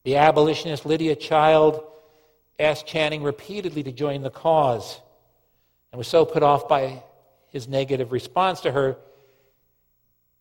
The 0.04 0.16
abolitionist 0.16 0.86
Lydia 0.86 1.16
Child 1.16 1.84
asked 2.58 2.88
Channing 2.88 3.24
repeatedly 3.24 3.84
to 3.84 3.92
join 3.92 4.22
the 4.22 4.30
cause 4.30 5.00
and 5.92 5.98
was 5.98 6.08
so 6.08 6.26
put 6.26 6.44
off 6.44 6.68
by 6.68 7.04
his 7.48 7.68
negative 7.68 8.12
response 8.12 8.62
to 8.62 8.72
her 8.72 8.98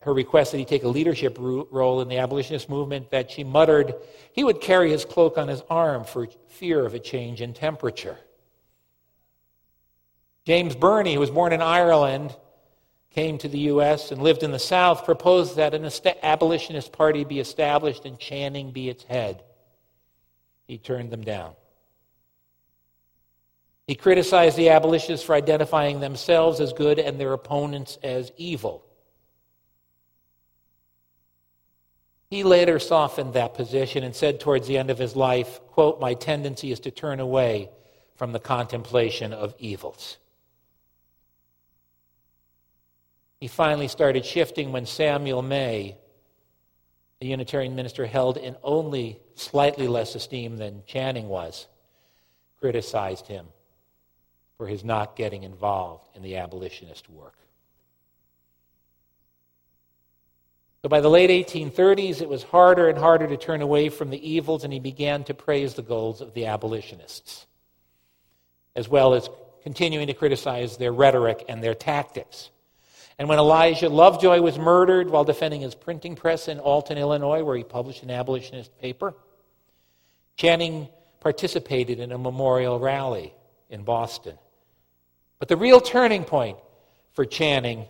her 0.02 0.14
request 0.14 0.52
that 0.52 0.58
he 0.58 0.64
take 0.64 0.84
a 0.84 0.88
leadership 0.88 1.36
role 1.38 2.00
in 2.00 2.08
the 2.08 2.18
abolitionist 2.18 2.68
movement 2.68 3.10
that 3.10 3.30
she 3.30 3.42
muttered 3.42 3.94
he 4.32 4.44
would 4.44 4.60
carry 4.60 4.90
his 4.90 5.04
cloak 5.04 5.36
on 5.36 5.48
his 5.48 5.62
arm 5.68 6.04
for 6.04 6.28
fear 6.46 6.86
of 6.86 6.94
a 6.94 7.00
change 7.00 7.40
in 7.40 7.52
temperature. 7.52 8.16
James 10.44 10.76
Birney, 10.76 11.14
who 11.14 11.20
was 11.20 11.30
born 11.30 11.52
in 11.52 11.60
Ireland, 11.60 12.34
came 13.10 13.38
to 13.38 13.48
the 13.48 13.58
U.S. 13.60 14.12
and 14.12 14.22
lived 14.22 14.42
in 14.42 14.52
the 14.52 14.58
South, 14.58 15.04
proposed 15.04 15.56
that 15.56 15.74
an 15.74 15.90
abolitionist 16.22 16.92
party 16.92 17.24
be 17.24 17.40
established 17.40 18.04
and 18.04 18.18
Channing 18.18 18.70
be 18.70 18.88
its 18.88 19.04
head. 19.04 19.42
He 20.66 20.78
turned 20.78 21.10
them 21.10 21.22
down. 21.22 21.54
He 23.86 23.94
criticized 23.94 24.58
the 24.58 24.68
abolitionists 24.68 25.24
for 25.24 25.34
identifying 25.34 26.00
themselves 26.00 26.60
as 26.60 26.74
good 26.74 26.98
and 26.98 27.18
their 27.18 27.32
opponents 27.32 27.98
as 28.02 28.30
evil. 28.36 28.84
He 32.28 32.42
later 32.42 32.78
softened 32.78 33.32
that 33.32 33.54
position 33.54 34.04
and 34.04 34.14
said 34.14 34.40
towards 34.40 34.66
the 34.66 34.76
end 34.76 34.90
of 34.90 34.98
his 34.98 35.16
life, 35.16 35.60
quote, 35.68 35.98
My 36.00 36.12
tendency 36.12 36.70
is 36.70 36.80
to 36.80 36.90
turn 36.90 37.20
away 37.20 37.70
from 38.16 38.32
the 38.32 38.38
contemplation 38.38 39.32
of 39.32 39.54
evils. 39.58 40.18
He 43.40 43.46
finally 43.46 43.88
started 43.88 44.24
shifting 44.24 44.72
when 44.72 44.86
Samuel 44.86 45.42
May, 45.42 45.96
a 47.20 47.26
Unitarian 47.26 47.76
minister 47.76 48.06
held 48.06 48.36
in 48.36 48.56
only 48.62 49.20
slightly 49.34 49.86
less 49.86 50.14
esteem 50.14 50.56
than 50.56 50.82
Channing 50.86 51.28
was, 51.28 51.66
criticized 52.60 53.26
him 53.26 53.46
for 54.56 54.66
his 54.66 54.84
not 54.84 55.14
getting 55.14 55.44
involved 55.44 56.08
in 56.16 56.22
the 56.22 56.36
abolitionist 56.36 57.08
work. 57.08 57.34
So 60.82 60.88
by 60.88 61.00
the 61.00 61.10
late 61.10 61.30
1830s, 61.30 62.20
it 62.20 62.28
was 62.28 62.42
harder 62.44 62.88
and 62.88 62.98
harder 62.98 63.26
to 63.28 63.36
turn 63.36 63.62
away 63.62 63.88
from 63.88 64.10
the 64.10 64.28
evils, 64.28 64.64
and 64.64 64.72
he 64.72 64.80
began 64.80 65.24
to 65.24 65.34
praise 65.34 65.74
the 65.74 65.82
goals 65.82 66.20
of 66.20 66.34
the 66.34 66.46
abolitionists, 66.46 67.46
as 68.76 68.88
well 68.88 69.14
as 69.14 69.28
continuing 69.62 70.06
to 70.06 70.14
criticize 70.14 70.76
their 70.76 70.92
rhetoric 70.92 71.44
and 71.48 71.62
their 71.62 71.74
tactics. 71.74 72.50
And 73.18 73.28
when 73.28 73.38
Elijah 73.38 73.88
Lovejoy 73.88 74.40
was 74.40 74.58
murdered 74.58 75.10
while 75.10 75.24
defending 75.24 75.60
his 75.60 75.74
printing 75.74 76.14
press 76.14 76.46
in 76.46 76.60
Alton, 76.60 76.98
Illinois, 76.98 77.42
where 77.42 77.56
he 77.56 77.64
published 77.64 78.02
an 78.02 78.10
abolitionist 78.10 78.78
paper, 78.78 79.14
Channing 80.36 80.88
participated 81.20 81.98
in 81.98 82.12
a 82.12 82.18
memorial 82.18 82.78
rally 82.78 83.34
in 83.70 83.82
Boston. 83.82 84.38
But 85.40 85.48
the 85.48 85.56
real 85.56 85.80
turning 85.80 86.24
point 86.24 86.58
for 87.12 87.24
Channing 87.24 87.86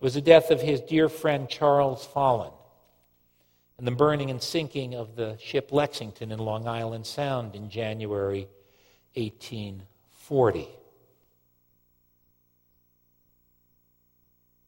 was 0.00 0.14
the 0.14 0.20
death 0.20 0.50
of 0.50 0.60
his 0.60 0.80
dear 0.80 1.08
friend 1.08 1.48
Charles 1.48 2.04
Follen 2.04 2.52
and 3.78 3.86
the 3.86 3.92
burning 3.92 4.30
and 4.30 4.42
sinking 4.42 4.94
of 4.94 5.16
the 5.16 5.36
ship 5.38 5.70
Lexington 5.70 6.32
in 6.32 6.38
Long 6.38 6.66
Island 6.66 7.06
Sound 7.06 7.54
in 7.54 7.70
January 7.70 8.48
1840. 9.14 10.68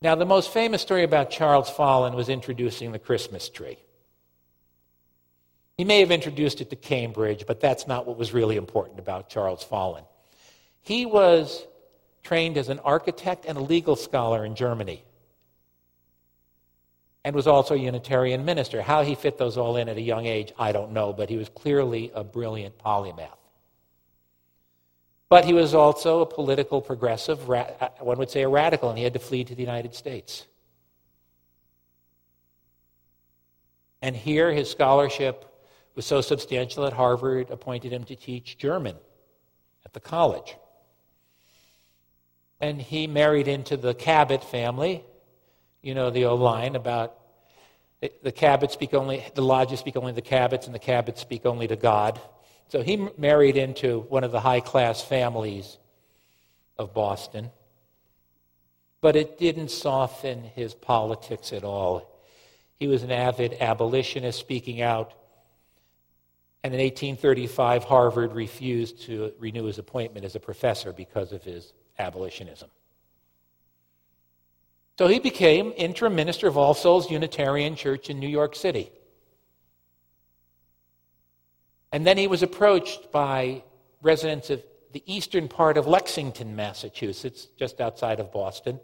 Now, 0.01 0.15
the 0.15 0.27
most 0.27 0.53
famous 0.53 0.81
story 0.81 1.03
about 1.03 1.31
Charles 1.31 1.69
Follen 1.69 2.15
was 2.15 2.29
introducing 2.29 2.93
the 2.93 2.99
Christmas 2.99 3.49
tree. 3.49 3.79
He 5.77 5.85
may 5.85 6.01
have 6.01 6.11
introduced 6.11 6.61
it 6.61 6.71
to 6.71 6.77
Cambridge, 6.77 7.45
but 7.47 7.61
that's 7.61 7.87
not 7.87 8.07
what 8.07 8.17
was 8.17 8.33
really 8.33 8.57
important 8.57 8.99
about 8.99 9.29
Charles 9.29 9.63
Follen. 9.63 10.05
He 10.83 11.07
was 11.07 11.67
trained 12.23 12.57
as 12.59 12.69
an 12.69 12.79
architect 12.81 13.45
and 13.47 13.57
a 13.57 13.61
legal 13.61 13.97
scholar 13.97 14.45
in 14.45 14.55
Germany 14.55 15.03
and 17.25 17.35
was 17.35 17.47
also 17.47 17.75
a 17.75 17.79
Unitarian 17.79 18.45
minister. 18.45 18.83
How 18.83 19.03
he 19.03 19.15
fit 19.15 19.39
those 19.39 19.57
all 19.57 19.77
in 19.77 19.89
at 19.89 19.97
a 19.97 20.01
young 20.01 20.27
age, 20.27 20.53
I 20.59 20.73
don't 20.73 20.93
know, 20.93 21.13
but 21.13 21.29
he 21.29 21.37
was 21.37 21.49
clearly 21.49 22.11
a 22.15 22.23
brilliant 22.25 22.79
polymath. 22.79 23.38
But 25.29 25.45
he 25.45 25.53
was 25.53 25.75
also 25.75 26.21
a 26.21 26.27
political 26.27 26.81
progressive, 26.81 27.51
uh, 27.51 27.65
one 28.01 28.19
would 28.19 28.31
say 28.31 28.43
a 28.43 28.49
radical, 28.49 28.89
and 28.89 28.97
he 28.97 29.05
had 29.05 29.13
to 29.13 29.19
flee 29.19 29.45
to 29.45 29.55
the 29.55 29.63
United 29.63 29.95
States. 29.95 30.47
And 34.01 34.17
here 34.17 34.53
his 34.53 34.71
scholarship 34.71 35.45
was 35.95 36.07
so 36.07 36.21
substantial 36.21 36.85
that 36.85 36.93
Harvard 36.93 37.51
appointed 37.51 37.93
him 37.93 38.05
to 38.05 38.17
teach 38.17 38.57
German 38.57 38.97
at 39.85 39.93
the 39.93 40.01
college. 40.01 40.57
And 42.61 42.81
he 42.81 43.07
married 43.07 43.49
into 43.49 43.77
the 43.77 43.95
Cabot 43.95 44.43
family. 44.43 45.05
You 45.83 45.95
know 45.95 46.11
the 46.11 46.25
old 46.25 46.41
line 46.41 46.75
about 46.75 47.17
the, 48.01 48.13
the 48.23 48.33
Cabots 48.33 48.73
speak 48.73 48.95
only, 48.95 49.25
the 49.35 49.43
lodges 49.43 49.81
speak 49.81 49.97
only 49.97 50.13
the 50.13 50.23
Cabots, 50.23 50.67
and 50.67 50.75
the 50.75 50.81
Cabots 50.81 51.21
speak 51.21 51.45
only 51.45 51.67
to 51.69 51.77
God. 51.77 52.21
So 52.69 52.83
he 52.83 53.09
married 53.17 53.57
into 53.57 54.01
one 54.09 54.25
of 54.25 54.33
the 54.33 54.41
high 54.41 54.61
class 54.61 55.03
families 55.03 55.79
of 56.77 56.95
Boston. 56.95 57.51
But 59.01 59.17
it 59.17 59.39
didn't 59.39 59.71
soften 59.71 60.43
his 60.43 60.75
politics 60.75 61.53
at 61.53 61.65
all. 61.65 62.11
He 62.79 62.87
was 62.87 63.03
an 63.03 63.11
avid 63.11 63.57
abolitionist 63.61 64.39
speaking 64.39 64.83
out. 64.83 65.13
And 66.63 66.75
in 66.75 66.81
1835, 66.81 67.85
Harvard 67.85 68.33
refused 68.33 69.03
to 69.03 69.33
renew 69.39 69.65
his 69.65 69.79
appointment 69.79 70.25
as 70.25 70.35
a 70.35 70.41
professor 70.41 70.93
because 70.93 71.33
of 71.33 71.43
his 71.43 71.73
abolitionism. 71.99 72.69
So 74.99 75.07
he 75.07 75.21
became 75.21 75.73
interim 75.77 76.17
minister 76.17 76.49
of 76.49 76.59
All 76.59 76.75
Souls 76.75 77.09
Unitarian 77.09 77.77
Church 77.77 78.11
in 78.11 78.19
New 78.19 78.29
York 78.29 78.57
City. 78.57 78.91
And 81.93 82.07
then 82.07 82.19
he 82.19 82.27
was 82.27 82.43
approached 82.43 83.11
by 83.13 83.63
residents 84.03 84.51
of 84.51 84.63
the 84.93 85.03
eastern 85.07 85.49
part 85.49 85.77
of 85.77 85.87
Lexington, 85.87 86.57
Massachusetts, 86.57 87.49
just 87.59 87.81
outside 87.81 88.21
of 88.21 88.33
Boston, 88.33 88.81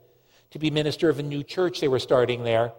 to 0.51 0.59
be 0.59 0.71
minister 0.71 1.09
of 1.09 1.19
a 1.19 1.23
new 1.23 1.43
church 1.43 1.81
they 1.81 1.89
were 1.89 1.99
starting 1.99 2.45
there 2.45 2.73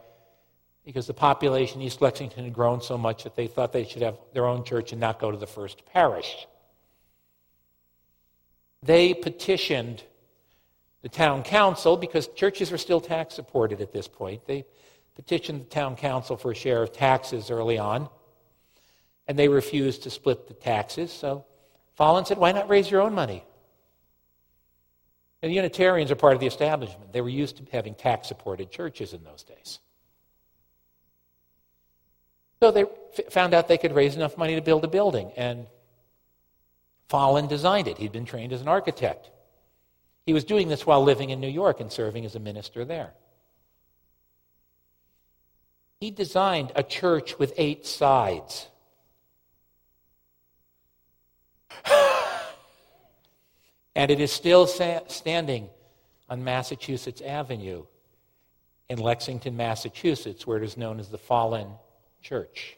because 0.84 1.08
the 1.08 1.14
population 1.14 1.82
in 1.82 1.88
East 1.88 2.02
Lexington 2.02 2.44
had 2.44 2.54
grown 2.54 2.82
so 2.82 2.98
much 2.98 3.24
that 3.24 3.36
they 3.36 3.48
thought 3.48 3.74
they 3.74 3.86
should 3.86 4.04
have 4.04 4.18
their 4.34 4.46
own 4.46 4.64
church 4.64 4.92
and 4.92 5.02
not 5.02 5.20
go 5.20 5.32
to 5.32 5.38
the 5.38 5.48
first 5.48 5.84
parish. 5.88 6.48
They 8.84 9.16
petitioned 9.16 10.04
the 11.02 11.10
town 11.10 11.42
council 11.42 11.98
because 11.98 12.28
churches 12.28 12.72
were 12.72 12.78
still 12.78 13.02
tax 13.02 13.34
supported 13.34 13.82
at 13.82 13.92
this 13.92 14.08
point. 14.08 14.46
They 14.46 14.66
petitioned 15.16 15.62
the 15.62 15.70
town 15.70 15.96
council 15.96 16.38
for 16.38 16.52
a 16.52 16.56
share 16.56 16.84
of 16.84 16.94
taxes 16.94 17.50
early 17.50 17.80
on 17.80 18.10
and 19.28 19.38
they 19.38 19.48
refused 19.48 20.04
to 20.04 20.10
split 20.10 20.48
the 20.48 20.54
taxes. 20.54 21.12
So 21.12 21.46
Follen 21.96 22.26
said, 22.26 22.38
Why 22.38 22.52
not 22.52 22.70
raise 22.70 22.90
your 22.90 23.02
own 23.02 23.14
money? 23.14 23.44
And 25.42 25.52
the 25.52 25.56
Unitarians 25.56 26.12
are 26.12 26.16
part 26.16 26.34
of 26.34 26.40
the 26.40 26.48
establishment. 26.48 27.14
They 27.14 27.22
were 27.22 27.30
used 27.30 27.58
to 27.58 27.64
having 27.72 27.94
tax 27.94 28.28
supported 28.28 28.72
churches 28.72 29.14
in 29.14 29.24
those 29.24 29.44
days. 29.44 29.80
So 32.62 32.72
they 32.72 32.84
f- 32.84 33.32
found 33.32 33.54
out 33.54 33.68
they 33.68 33.78
could 33.78 33.94
raise 33.94 34.16
enough 34.16 34.38
money 34.38 34.56
to 34.56 34.62
build 34.62 34.84
a 34.84 34.88
building, 34.88 35.32
and 35.36 35.68
Follen 37.10 37.48
designed 37.48 37.88
it. 37.88 37.98
He'd 37.98 38.12
been 38.12 38.26
trained 38.26 38.54
as 38.54 38.62
an 38.62 38.68
architect. 38.68 39.30
He 40.26 40.34
was 40.34 40.44
doing 40.44 40.68
this 40.68 40.86
while 40.86 41.04
living 41.04 41.30
in 41.30 41.40
New 41.40 41.48
York 41.48 41.80
and 41.80 41.92
serving 41.92 42.26
as 42.26 42.36
a 42.36 42.40
minister 42.40 42.84
there. 42.84 43.14
He 46.00 46.10
designed 46.12 46.72
a 46.76 46.84
church 46.84 47.38
with 47.38 47.54
eight 47.58 47.86
sides. 47.86 48.68
and 53.96 54.12
it 54.12 54.20
is 54.20 54.32
still 54.32 54.68
standing 54.68 55.70
on 56.30 56.44
Massachusetts 56.44 57.22
Avenue 57.22 57.86
in 58.90 59.00
Lexington, 59.00 59.58
Massachusetts, 59.58 60.46
where 60.46 60.58
it 60.58 60.64
is 60.64 60.78
known 60.78 61.00
as 61.00 61.10
the 61.10 61.18
Follen 61.18 61.68
Church 62.22 62.78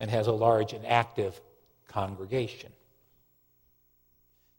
and 0.00 0.10
has 0.10 0.26
a 0.26 0.32
large 0.32 0.72
and 0.72 0.86
active 0.86 1.40
congregation. 1.88 2.72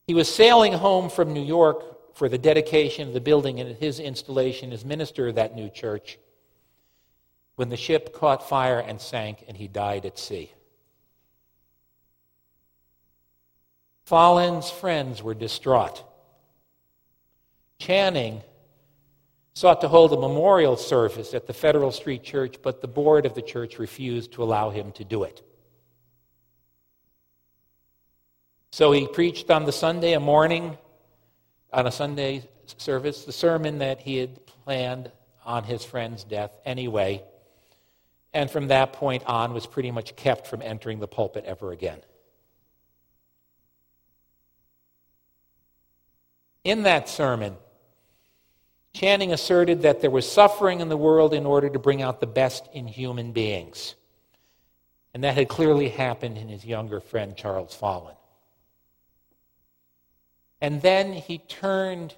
He 0.07 0.13
was 0.13 0.34
sailing 0.34 0.73
home 0.73 1.10
from 1.10 1.34
New 1.34 1.43
York 1.43 2.15
for 2.15 2.27
the 2.27 2.38
dedication 2.38 3.07
of 3.07 3.13
the 3.13 3.21
building 3.21 3.60
and 3.60 3.75
his 3.77 3.99
installation 3.99 4.71
as 4.73 4.84
minister 4.84 5.29
of 5.29 5.36
that 5.36 5.55
new 5.55 5.69
church 5.69 6.19
when 7.55 7.69
the 7.69 7.77
ship 7.77 8.13
caught 8.13 8.47
fire 8.47 8.79
and 8.79 8.99
sank 8.99 9.45
and 9.47 9.55
he 9.55 9.67
died 9.67 10.05
at 10.05 10.19
sea. 10.19 10.51
Follen's 14.12 14.69
friends 14.69 15.24
were 15.24 15.34
distraught. 15.34 16.04
Channing 17.80 18.41
sought 19.54 19.80
to 19.80 19.88
hold 19.88 20.12
a 20.12 20.17
memorial 20.17 20.76
service 20.76 21.34
at 21.34 21.47
the 21.47 21.54
Federal 21.54 21.93
Street 21.93 22.21
Church, 22.21 22.58
but 22.62 22.82
the 22.82 22.89
board 22.89 23.26
of 23.26 23.36
the 23.36 23.41
church 23.41 23.80
refused 23.80 24.34
to 24.34 24.43
allow 24.43 24.69
him 24.69 24.91
to 24.91 25.06
do 25.06 25.24
it. 25.24 25.41
So 28.74 28.91
he 28.91 29.08
preached 29.08 29.50
on 29.50 29.63
the 29.63 29.71
Sunday 29.71 30.17
morning, 30.17 30.78
on 31.71 31.88
a 31.88 31.91
Sunday 31.91 32.43
service, 32.65 33.24
the 33.24 33.32
sermon 33.32 33.78
that 33.78 34.02
he 34.02 34.17
had 34.17 34.45
planned 34.45 35.10
on 35.45 35.63
his 35.63 35.86
friend's 35.86 36.26
death 36.26 36.52
anyway, 36.65 37.24
and 38.34 38.52
from 38.52 38.67
that 38.67 38.91
point 38.91 39.24
on 39.26 39.54
was 39.54 39.65
pretty 39.65 39.89
much 39.89 40.17
kept 40.17 40.47
from 40.47 40.62
entering 40.62 41.00
the 41.00 41.08
pulpit 41.08 41.45
ever 41.45 41.71
again. 41.71 42.02
In 46.63 46.84
that 46.84 47.10
sermon, 47.10 47.56
Channing 48.93 49.32
asserted 49.32 49.84
that 49.84 50.02
there 50.02 50.12
was 50.12 50.30
suffering 50.30 50.82
in 50.82 50.89
the 50.89 50.97
world 50.97 51.34
in 51.34 51.45
order 51.45 51.69
to 51.69 51.80
bring 51.80 52.02
out 52.02 52.19
the 52.19 52.28
best 52.28 52.67
in 52.74 52.88
human 52.88 53.32
beings. 53.32 53.95
And 55.13 55.24
that 55.24 55.36
had 55.36 55.47
clearly 55.47 55.89
happened 55.89 56.38
in 56.38 56.50
his 56.50 56.65
younger 56.65 57.00
friend, 57.00 57.36
Charles 57.36 57.74
Follen. 57.74 58.15
And 60.60 60.82
then 60.82 61.13
he 61.13 61.39
turned 61.39 62.15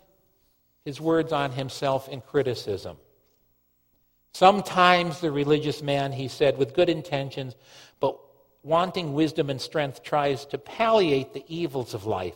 his 0.84 1.00
words 1.00 1.32
on 1.32 1.52
himself 1.52 2.10
in 2.10 2.22
criticism. 2.22 2.98
Sometimes 4.34 5.22
the 5.22 5.32
religious 5.32 5.82
man, 5.82 6.12
he 6.12 6.28
said, 6.28 6.58
with 6.58 6.74
good 6.74 6.90
intentions, 6.90 7.56
but 8.00 8.20
wanting 8.64 9.14
wisdom 9.14 9.50
and 9.50 9.62
strength, 9.62 10.04
tries 10.04 10.46
to 10.48 10.58
palliate 10.58 11.34
the 11.34 11.46
evils 11.48 11.94
of 11.94 12.06
life 12.06 12.36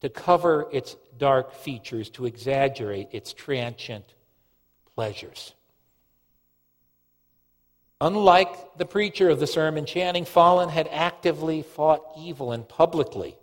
to 0.00 0.08
cover 0.08 0.68
its 0.72 0.96
dark 1.18 1.54
features, 1.54 2.10
to 2.10 2.26
exaggerate 2.26 3.08
its 3.12 3.32
transient 3.32 4.14
pleasures. 4.94 5.54
Unlike 8.00 8.78
the 8.78 8.86
preacher 8.86 9.28
of 9.28 9.40
the 9.40 9.46
sermon, 9.46 9.84
Channing 9.84 10.24
Follen 10.24 10.70
had 10.70 10.88
actively 10.90 11.62
fought 11.62 12.02
evil 12.18 12.52
and 12.52 12.66
publicly. 12.66 13.36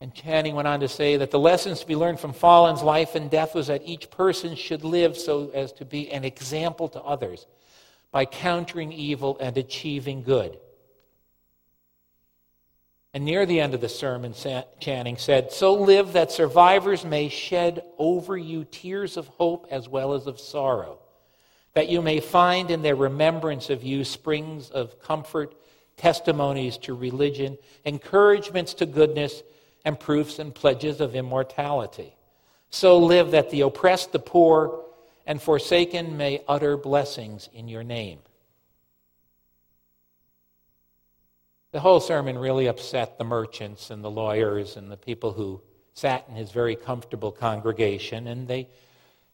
And 0.00 0.14
Channing 0.14 0.54
went 0.54 0.68
on 0.68 0.80
to 0.80 0.88
say 0.88 1.16
that 1.16 1.30
the 1.30 1.38
lessons 1.38 1.80
to 1.80 1.86
be 1.86 1.96
learned 1.96 2.20
from 2.20 2.34
Follen's 2.34 2.82
life 2.82 3.14
and 3.14 3.30
death 3.30 3.54
was 3.54 3.68
that 3.68 3.80
each 3.86 4.10
person 4.10 4.54
should 4.54 4.84
live 4.84 5.16
so 5.16 5.50
as 5.54 5.72
to 5.72 5.86
be 5.86 6.10
an 6.12 6.24
example 6.24 6.88
to 6.90 7.00
others 7.00 7.46
by 8.12 8.26
countering 8.26 8.92
evil 8.92 9.38
and 9.40 9.56
achieving 9.56 10.22
good. 10.22 10.58
And 13.14 13.24
near 13.24 13.46
the 13.46 13.60
end 13.60 13.74
of 13.74 13.80
the 13.80 13.88
sermon, 13.88 14.34
Channing 14.80 15.18
said, 15.18 15.52
So 15.52 15.74
live 15.74 16.14
that 16.14 16.32
survivors 16.32 17.04
may 17.04 17.28
shed 17.28 17.84
over 17.96 18.36
you 18.36 18.64
tears 18.64 19.16
of 19.16 19.28
hope 19.28 19.68
as 19.70 19.88
well 19.88 20.14
as 20.14 20.26
of 20.26 20.40
sorrow, 20.40 20.98
that 21.74 21.88
you 21.88 22.02
may 22.02 22.18
find 22.18 22.72
in 22.72 22.82
their 22.82 22.96
remembrance 22.96 23.70
of 23.70 23.84
you 23.84 24.02
springs 24.02 24.68
of 24.68 25.00
comfort, 25.00 25.54
testimonies 25.96 26.76
to 26.78 26.94
religion, 26.94 27.56
encouragements 27.84 28.74
to 28.74 28.86
goodness, 28.86 29.44
and 29.84 30.00
proofs 30.00 30.40
and 30.40 30.52
pledges 30.52 31.00
of 31.00 31.14
immortality. 31.14 32.16
So 32.70 32.98
live 32.98 33.30
that 33.30 33.50
the 33.50 33.60
oppressed, 33.60 34.10
the 34.10 34.18
poor, 34.18 34.82
and 35.24 35.40
forsaken 35.40 36.16
may 36.16 36.42
utter 36.48 36.76
blessings 36.76 37.48
in 37.52 37.68
your 37.68 37.84
name. 37.84 38.18
The 41.74 41.80
whole 41.80 41.98
sermon 41.98 42.38
really 42.38 42.68
upset 42.68 43.18
the 43.18 43.24
merchants 43.24 43.90
and 43.90 44.04
the 44.04 44.10
lawyers 44.10 44.76
and 44.76 44.92
the 44.92 44.96
people 44.96 45.32
who 45.32 45.60
sat 45.92 46.24
in 46.28 46.36
his 46.36 46.52
very 46.52 46.76
comfortable 46.76 47.32
congregation, 47.32 48.28
and 48.28 48.46
they 48.46 48.68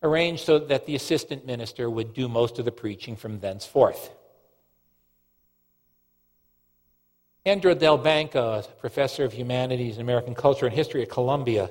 arranged 0.02 0.46
so 0.46 0.58
that 0.58 0.86
the 0.86 0.94
assistant 0.94 1.44
minister 1.44 1.90
would 1.90 2.14
do 2.14 2.30
most 2.30 2.58
of 2.58 2.64
the 2.64 2.72
preaching 2.72 3.14
from 3.14 3.40
thenceforth. 3.40 4.08
Andrew 7.44 7.74
Delbanco, 7.74 8.60
a 8.60 8.68
professor 8.76 9.22
of 9.22 9.34
humanities 9.34 9.98
and 9.98 10.00
American 10.00 10.34
culture 10.34 10.64
and 10.64 10.74
history 10.74 11.02
at 11.02 11.10
Columbia, 11.10 11.70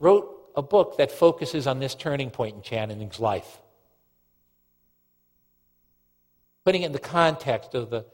wrote 0.00 0.50
a 0.56 0.62
book 0.62 0.96
that 0.96 1.12
focuses 1.12 1.68
on 1.68 1.78
this 1.78 1.94
turning 1.94 2.30
point 2.30 2.56
in 2.56 2.62
Channing's 2.62 3.20
life. 3.20 3.60
Putting 6.64 6.82
it 6.82 6.86
in 6.86 6.92
the 6.92 6.98
context 6.98 7.76
of 7.76 7.90
the 7.90 8.04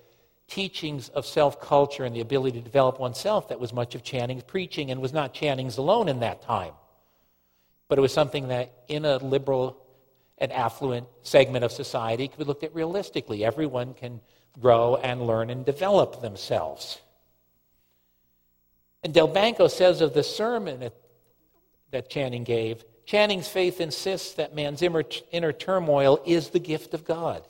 teachings 0.48 1.08
of 1.10 1.26
self 1.26 1.60
culture 1.60 2.04
and 2.04 2.14
the 2.14 2.20
ability 2.20 2.58
to 2.58 2.64
develop 2.64 2.98
oneself 3.00 3.48
that 3.48 3.60
was 3.60 3.72
much 3.72 3.94
of 3.94 4.02
Channing's 4.02 4.42
preaching 4.42 4.90
and 4.90 5.00
was 5.00 5.12
not 5.12 5.32
Channing's 5.32 5.78
alone 5.78 6.08
in 6.08 6.20
that 6.20 6.42
time. 6.42 6.72
But 7.88 7.98
it 7.98 8.02
was 8.02 8.12
something 8.12 8.48
that, 8.48 8.72
in 8.88 9.04
a 9.04 9.18
liberal 9.18 9.76
and 10.38 10.52
affluent 10.52 11.06
segment 11.22 11.64
of 11.64 11.72
society, 11.72 12.28
could 12.28 12.38
be 12.38 12.44
looked 12.44 12.64
at 12.64 12.74
realistically. 12.74 13.44
Everyone 13.44 13.94
can 13.94 14.20
grow 14.60 14.96
and 14.96 15.26
learn 15.26 15.50
and 15.50 15.64
develop 15.64 16.20
themselves. 16.20 17.00
And 19.02 19.12
Delbanco 19.12 19.70
says 19.70 20.00
of 20.00 20.14
the 20.14 20.22
sermon 20.22 20.90
that, 21.90 22.08
Channing 22.08 22.44
gave 22.44 22.84
Channing's 23.04 23.48
faith 23.48 23.80
insists 23.80 24.34
that 24.34 24.54
man's 24.54 24.80
inner 24.80 25.52
turmoil 25.52 26.22
is 26.24 26.50
the 26.50 26.58
gift 26.58 26.94
of 26.94 27.04
God 27.04 27.42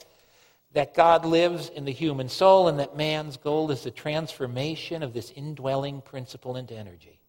that 0.72 0.94
God 0.94 1.24
lives 1.24 1.68
in 1.68 1.84
the 1.84 1.92
human 1.92 2.28
soul 2.28 2.68
and 2.68 2.78
that 2.78 2.96
man's 2.96 3.36
goal 3.36 3.70
is 3.70 3.82
the 3.82 3.90
transformation 3.90 5.02
of 5.02 5.12
this 5.12 5.30
indwelling 5.30 6.00
principle 6.00 6.56
into 6.56 6.74
energy. 6.74 7.20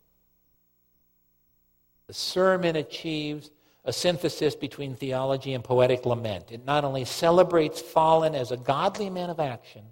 The 2.07 2.13
sermon 2.13 2.75
achieves 2.75 3.49
a 3.85 3.91
synthesis 3.91 4.55
between 4.55 4.95
theology 4.95 5.53
and 5.53 5.63
poetic 5.63 6.05
lament. 6.05 6.51
It 6.51 6.65
not 6.65 6.85
only 6.85 7.03
celebrates 7.03 7.81
Follen 7.81 8.33
as 8.33 8.51
a 8.51 8.57
godly 8.57 9.09
man 9.09 9.29
of 9.29 9.39
action, 9.39 9.83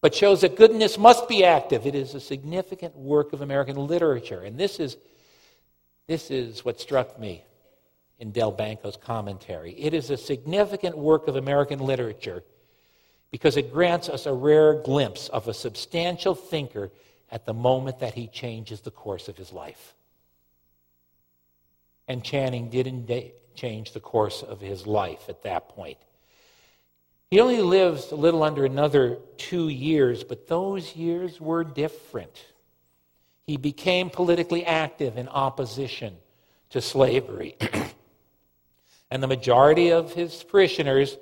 but 0.00 0.14
shows 0.14 0.40
that 0.40 0.56
goodness 0.56 0.98
must 0.98 1.28
be 1.28 1.44
active. 1.44 1.86
It 1.86 1.94
is 1.94 2.14
a 2.14 2.20
significant 2.20 2.96
work 2.96 3.32
of 3.32 3.40
American 3.40 3.76
literature. 3.86 4.42
And 4.42 4.58
this 4.58 4.80
is, 4.80 4.96
this 6.06 6.30
is 6.30 6.64
what 6.64 6.80
struck 6.80 7.18
me 7.18 7.44
in 8.18 8.32
Delbanco's 8.32 8.96
commentary. 8.96 9.72
It 9.72 9.94
is 9.94 10.10
a 10.10 10.16
significant 10.16 10.96
work 10.96 11.28
of 11.28 11.36
American 11.36 11.78
literature 11.78 12.42
because 13.30 13.56
it 13.56 13.72
grants 13.72 14.08
us 14.08 14.26
a 14.26 14.32
rare 14.32 14.74
glimpse 14.82 15.28
of 15.28 15.48
a 15.48 15.54
substantial 15.54 16.34
thinker 16.34 16.90
at 17.30 17.44
the 17.44 17.54
moment 17.54 18.00
that 18.00 18.14
he 18.14 18.26
changes 18.26 18.80
the 18.80 18.90
course 18.90 19.28
of 19.28 19.36
his 19.36 19.52
life. 19.52 19.94
And 22.08 22.24
Channing 22.24 22.70
did 22.70 22.86
indeed 22.86 23.32
change 23.54 23.92
the 23.92 24.00
course 24.00 24.42
of 24.42 24.60
his 24.60 24.86
life 24.86 25.28
at 25.28 25.42
that 25.42 25.68
point. 25.68 25.98
He 27.30 27.40
only 27.40 27.60
lives 27.60 28.10
a 28.10 28.16
little 28.16 28.42
under 28.42 28.64
another 28.64 29.18
two 29.36 29.68
years, 29.68 30.24
but 30.24 30.48
those 30.48 30.96
years 30.96 31.40
were 31.40 31.64
different. 31.64 32.46
He 33.46 33.58
became 33.58 34.08
politically 34.08 34.64
active 34.64 35.18
in 35.18 35.28
opposition 35.28 36.16
to 36.70 36.80
slavery. 36.80 37.56
and 39.10 39.22
the 39.22 39.26
majority 39.26 39.90
of 39.90 40.12
his 40.12 40.42
parishioners, 40.44 41.16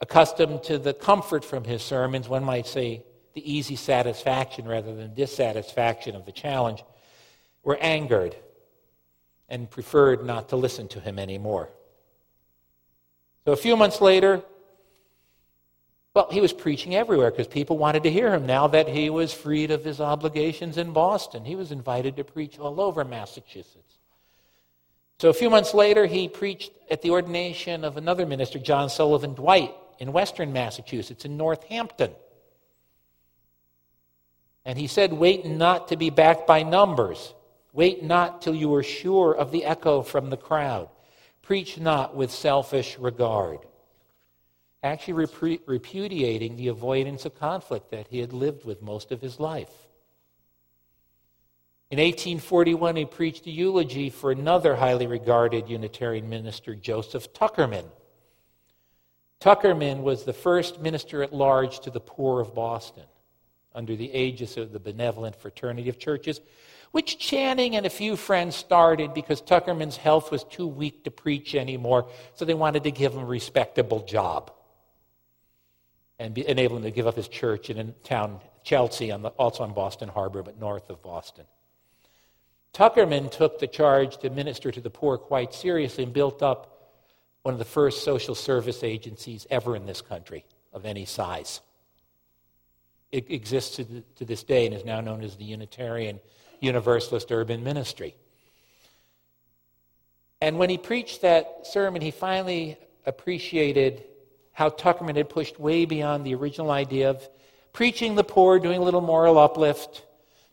accustomed 0.00 0.62
to 0.64 0.78
the 0.78 0.94
comfort 0.94 1.44
from 1.44 1.64
his 1.64 1.82
sermons, 1.82 2.28
one 2.28 2.44
might 2.44 2.66
say 2.66 3.02
the 3.34 3.52
easy 3.52 3.76
satisfaction 3.76 4.66
rather 4.66 4.94
than 4.94 5.14
dissatisfaction 5.14 6.14
of 6.14 6.24
the 6.24 6.32
challenge, 6.32 6.84
were 7.62 7.78
angered 7.80 8.36
and 9.48 9.68
preferred 9.70 10.24
not 10.24 10.50
to 10.50 10.56
listen 10.56 10.88
to 10.88 11.00
him 11.00 11.18
anymore. 11.18 11.68
So 13.44 13.52
a 13.52 13.56
few 13.56 13.76
months 13.76 14.00
later, 14.00 14.42
well, 16.14 16.28
he 16.30 16.40
was 16.40 16.52
preaching 16.52 16.94
everywhere 16.94 17.30
because 17.30 17.46
people 17.46 17.78
wanted 17.78 18.02
to 18.02 18.10
hear 18.10 18.32
him 18.34 18.46
now 18.46 18.66
that 18.68 18.88
he 18.88 19.08
was 19.08 19.32
freed 19.32 19.70
of 19.70 19.84
his 19.84 20.00
obligations 20.00 20.76
in 20.76 20.92
Boston. 20.92 21.44
He 21.44 21.56
was 21.56 21.70
invited 21.70 22.16
to 22.16 22.24
preach 22.24 22.58
all 22.58 22.80
over 22.80 23.04
Massachusetts. 23.04 23.97
So 25.20 25.28
a 25.28 25.34
few 25.34 25.50
months 25.50 25.74
later, 25.74 26.06
he 26.06 26.28
preached 26.28 26.70
at 26.90 27.02
the 27.02 27.10
ordination 27.10 27.84
of 27.84 27.96
another 27.96 28.24
minister, 28.24 28.58
John 28.58 28.88
Sullivan 28.88 29.34
Dwight, 29.34 29.74
in 29.98 30.12
western 30.12 30.52
Massachusetts, 30.52 31.24
in 31.24 31.36
Northampton. 31.36 32.12
And 34.64 34.78
he 34.78 34.86
said, 34.86 35.12
Wait 35.12 35.44
not 35.44 35.88
to 35.88 35.96
be 35.96 36.10
backed 36.10 36.46
by 36.46 36.62
numbers. 36.62 37.34
Wait 37.72 38.04
not 38.04 38.42
till 38.42 38.54
you 38.54 38.72
are 38.74 38.82
sure 38.82 39.34
of 39.34 39.50
the 39.50 39.64
echo 39.64 40.02
from 40.02 40.30
the 40.30 40.36
crowd. 40.36 40.88
Preach 41.42 41.78
not 41.78 42.14
with 42.14 42.30
selfish 42.30 42.96
regard. 42.98 43.58
Actually, 44.84 45.26
repudiating 45.66 46.54
the 46.54 46.68
avoidance 46.68 47.24
of 47.24 47.34
conflict 47.34 47.90
that 47.90 48.06
he 48.08 48.20
had 48.20 48.32
lived 48.32 48.64
with 48.64 48.82
most 48.82 49.10
of 49.10 49.20
his 49.20 49.40
life. 49.40 49.87
In 51.90 51.98
1841, 51.98 52.96
he 52.96 53.04
preached 53.06 53.46
a 53.46 53.50
eulogy 53.50 54.10
for 54.10 54.30
another 54.30 54.76
highly 54.76 55.06
regarded 55.06 55.70
Unitarian 55.70 56.28
minister, 56.28 56.74
Joseph 56.74 57.32
Tuckerman. 57.32 57.86
Tuckerman 59.40 60.02
was 60.02 60.24
the 60.24 60.34
first 60.34 60.82
minister 60.82 61.22
at 61.22 61.32
large 61.32 61.80
to 61.80 61.90
the 61.90 62.00
poor 62.00 62.42
of 62.42 62.54
Boston 62.54 63.04
under 63.74 63.96
the 63.96 64.12
aegis 64.12 64.58
of 64.58 64.72
the 64.72 64.78
Benevolent 64.78 65.36
Fraternity 65.36 65.88
of 65.88 65.98
Churches, 65.98 66.42
which 66.90 67.18
Channing 67.18 67.74
and 67.74 67.86
a 67.86 67.90
few 67.90 68.16
friends 68.16 68.54
started 68.54 69.14
because 69.14 69.40
Tuckerman's 69.40 69.96
health 69.96 70.30
was 70.30 70.44
too 70.44 70.66
weak 70.66 71.04
to 71.04 71.10
preach 71.10 71.54
anymore, 71.54 72.10
so 72.34 72.44
they 72.44 72.54
wanted 72.54 72.84
to 72.84 72.90
give 72.90 73.14
him 73.14 73.20
a 73.20 73.26
respectable 73.26 74.00
job 74.00 74.52
and 76.18 76.36
enable 76.36 76.76
him 76.76 76.82
to 76.82 76.90
give 76.90 77.06
up 77.06 77.14
his 77.14 77.28
church 77.28 77.70
in 77.70 77.78
a 77.78 77.84
town, 78.04 78.40
Chelsea, 78.62 79.10
on 79.10 79.22
the, 79.22 79.28
also 79.30 79.62
on 79.62 79.72
Boston 79.72 80.08
Harbor, 80.08 80.42
but 80.42 80.58
north 80.60 80.90
of 80.90 81.00
Boston. 81.02 81.46
Tuckerman 82.78 83.28
took 83.28 83.58
the 83.58 83.66
charge 83.66 84.18
to 84.18 84.30
minister 84.30 84.70
to 84.70 84.80
the 84.80 84.88
poor 84.88 85.18
quite 85.18 85.52
seriously 85.52 86.04
and 86.04 86.12
built 86.12 86.44
up 86.44 86.92
one 87.42 87.52
of 87.52 87.58
the 87.58 87.64
first 87.64 88.04
social 88.04 88.36
service 88.36 88.84
agencies 88.84 89.48
ever 89.50 89.74
in 89.74 89.84
this 89.84 90.00
country 90.00 90.44
of 90.72 90.86
any 90.86 91.04
size. 91.04 91.60
It 93.10 93.32
exists 93.32 93.80
to, 94.18 94.24
this 94.24 94.44
day 94.44 94.64
and 94.64 94.72
is 94.76 94.84
now 94.84 95.00
known 95.00 95.24
as 95.24 95.34
the 95.34 95.44
Unitarian 95.44 96.20
Universalist 96.60 97.32
Urban 97.32 97.64
Ministry. 97.64 98.14
And 100.40 100.56
when 100.56 100.70
he 100.70 100.78
preached 100.78 101.22
that 101.22 101.66
sermon, 101.66 102.00
he 102.00 102.12
finally 102.12 102.78
appreciated 103.06 104.04
how 104.52 104.68
Tuckerman 104.68 105.16
had 105.16 105.28
pushed 105.28 105.58
way 105.58 105.84
beyond 105.84 106.24
the 106.24 106.36
original 106.36 106.70
idea 106.70 107.10
of 107.10 107.28
preaching 107.72 108.14
the 108.14 108.22
poor, 108.22 108.60
doing 108.60 108.80
a 108.80 108.84
little 108.84 109.00
moral 109.00 109.36
uplift, 109.36 110.04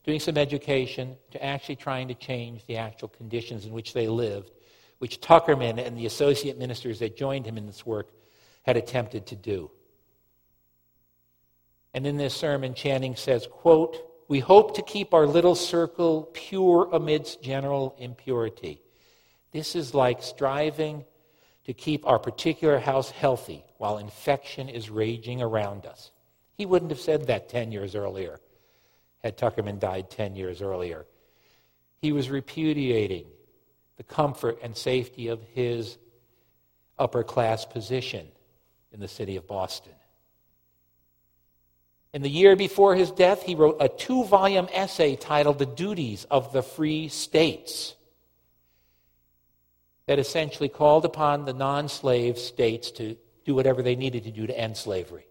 doing 0.05 0.19
some 0.19 0.37
education, 0.37 1.17
to 1.31 1.43
actually 1.43 1.75
trying 1.75 2.07
to 2.07 2.13
change 2.13 2.63
the 2.65 2.77
actual 2.77 3.07
conditions 3.07 3.65
in 3.65 3.73
which 3.73 3.93
they 3.93 4.07
lived, 4.07 4.51
which 4.99 5.19
Tuckerman 5.19 5.83
and 5.83 5.97
the 5.97 6.05
associate 6.05 6.59
ministers 6.59 6.99
that 6.99 7.17
joined 7.17 7.45
him 7.45 7.57
in 7.57 7.65
this 7.65 7.85
work 7.85 8.11
had 8.63 8.77
attempted 8.77 9.25
to 9.27 9.35
do. 9.35 9.71
And 11.93 12.05
in 12.05 12.17
this 12.17 12.35
sermon, 12.35 12.75
Channing 12.75 13.15
says, 13.15 13.47
quote, 13.49 13.97
We 14.27 14.39
hope 14.39 14.75
to 14.75 14.83
keep 14.83 15.13
our 15.13 15.25
little 15.25 15.55
circle 15.55 16.29
pure 16.33 16.87
amidst 16.91 17.41
general 17.41 17.95
impurity. 17.97 18.81
This 19.53 19.75
is 19.75 19.93
like 19.93 20.21
striving 20.21 21.05
to 21.65 21.73
keep 21.73 22.05
our 22.05 22.19
particular 22.19 22.77
house 22.77 23.09
healthy 23.09 23.63
while 23.77 23.97
infection 23.97 24.69
is 24.69 24.89
raging 24.89 25.41
around 25.41 25.85
us. 25.85 26.11
He 26.57 26.65
wouldn't 26.65 26.91
have 26.91 26.99
said 26.99 27.27
that 27.27 27.49
10 27.49 27.71
years 27.71 27.95
earlier 27.95 28.39
Tuckerman 29.31 29.79
died 29.79 30.09
10 30.09 30.35
years 30.35 30.61
earlier. 30.61 31.05
He 32.01 32.11
was 32.11 32.29
repudiating 32.29 33.25
the 33.97 34.03
comfort 34.03 34.59
and 34.61 34.75
safety 34.75 35.27
of 35.27 35.41
his 35.53 35.97
upper 36.99 37.23
class 37.23 37.65
position 37.65 38.27
in 38.91 38.99
the 38.99 39.07
city 39.07 39.35
of 39.35 39.47
Boston. 39.47 39.93
In 42.13 42.21
the 42.21 42.29
year 42.29 42.55
before 42.55 42.95
his 42.95 43.11
death, 43.11 43.43
he 43.43 43.55
wrote 43.55 43.77
a 43.79 43.89
two 43.89 44.23
volume 44.23 44.69
essay 44.71 45.15
titled 45.15 45.59
The 45.59 45.65
Duties 45.65 46.25
of 46.31 46.53
the 46.53 46.61
Free 46.61 47.09
States 47.09 47.95
that 50.05 50.19
essentially 50.19 50.69
called 50.69 51.03
upon 51.03 51.45
the 51.45 51.53
non 51.53 51.89
slave 51.89 52.37
states 52.37 52.91
to 52.91 53.17
do 53.43 53.55
whatever 53.55 53.81
they 53.81 53.95
needed 53.95 54.23
to 54.23 54.31
do 54.31 54.47
to 54.47 54.57
end 54.57 54.77
slavery. 54.77 55.25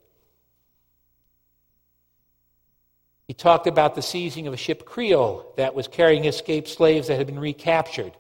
He 3.27 3.35
talked 3.35 3.67
about 3.67 3.95
the 3.95 4.03
seizing 4.03 4.47
of 4.47 4.55
a 4.55 4.57
ship 4.57 4.85
Creole 4.85 5.53
that 5.57 5.75
was 5.75 5.89
carrying 5.89 6.27
escaped 6.27 6.69
slaves 6.69 7.09
that 7.09 7.17
had 7.17 7.27
been 7.27 7.39
recaptured. 7.39 8.13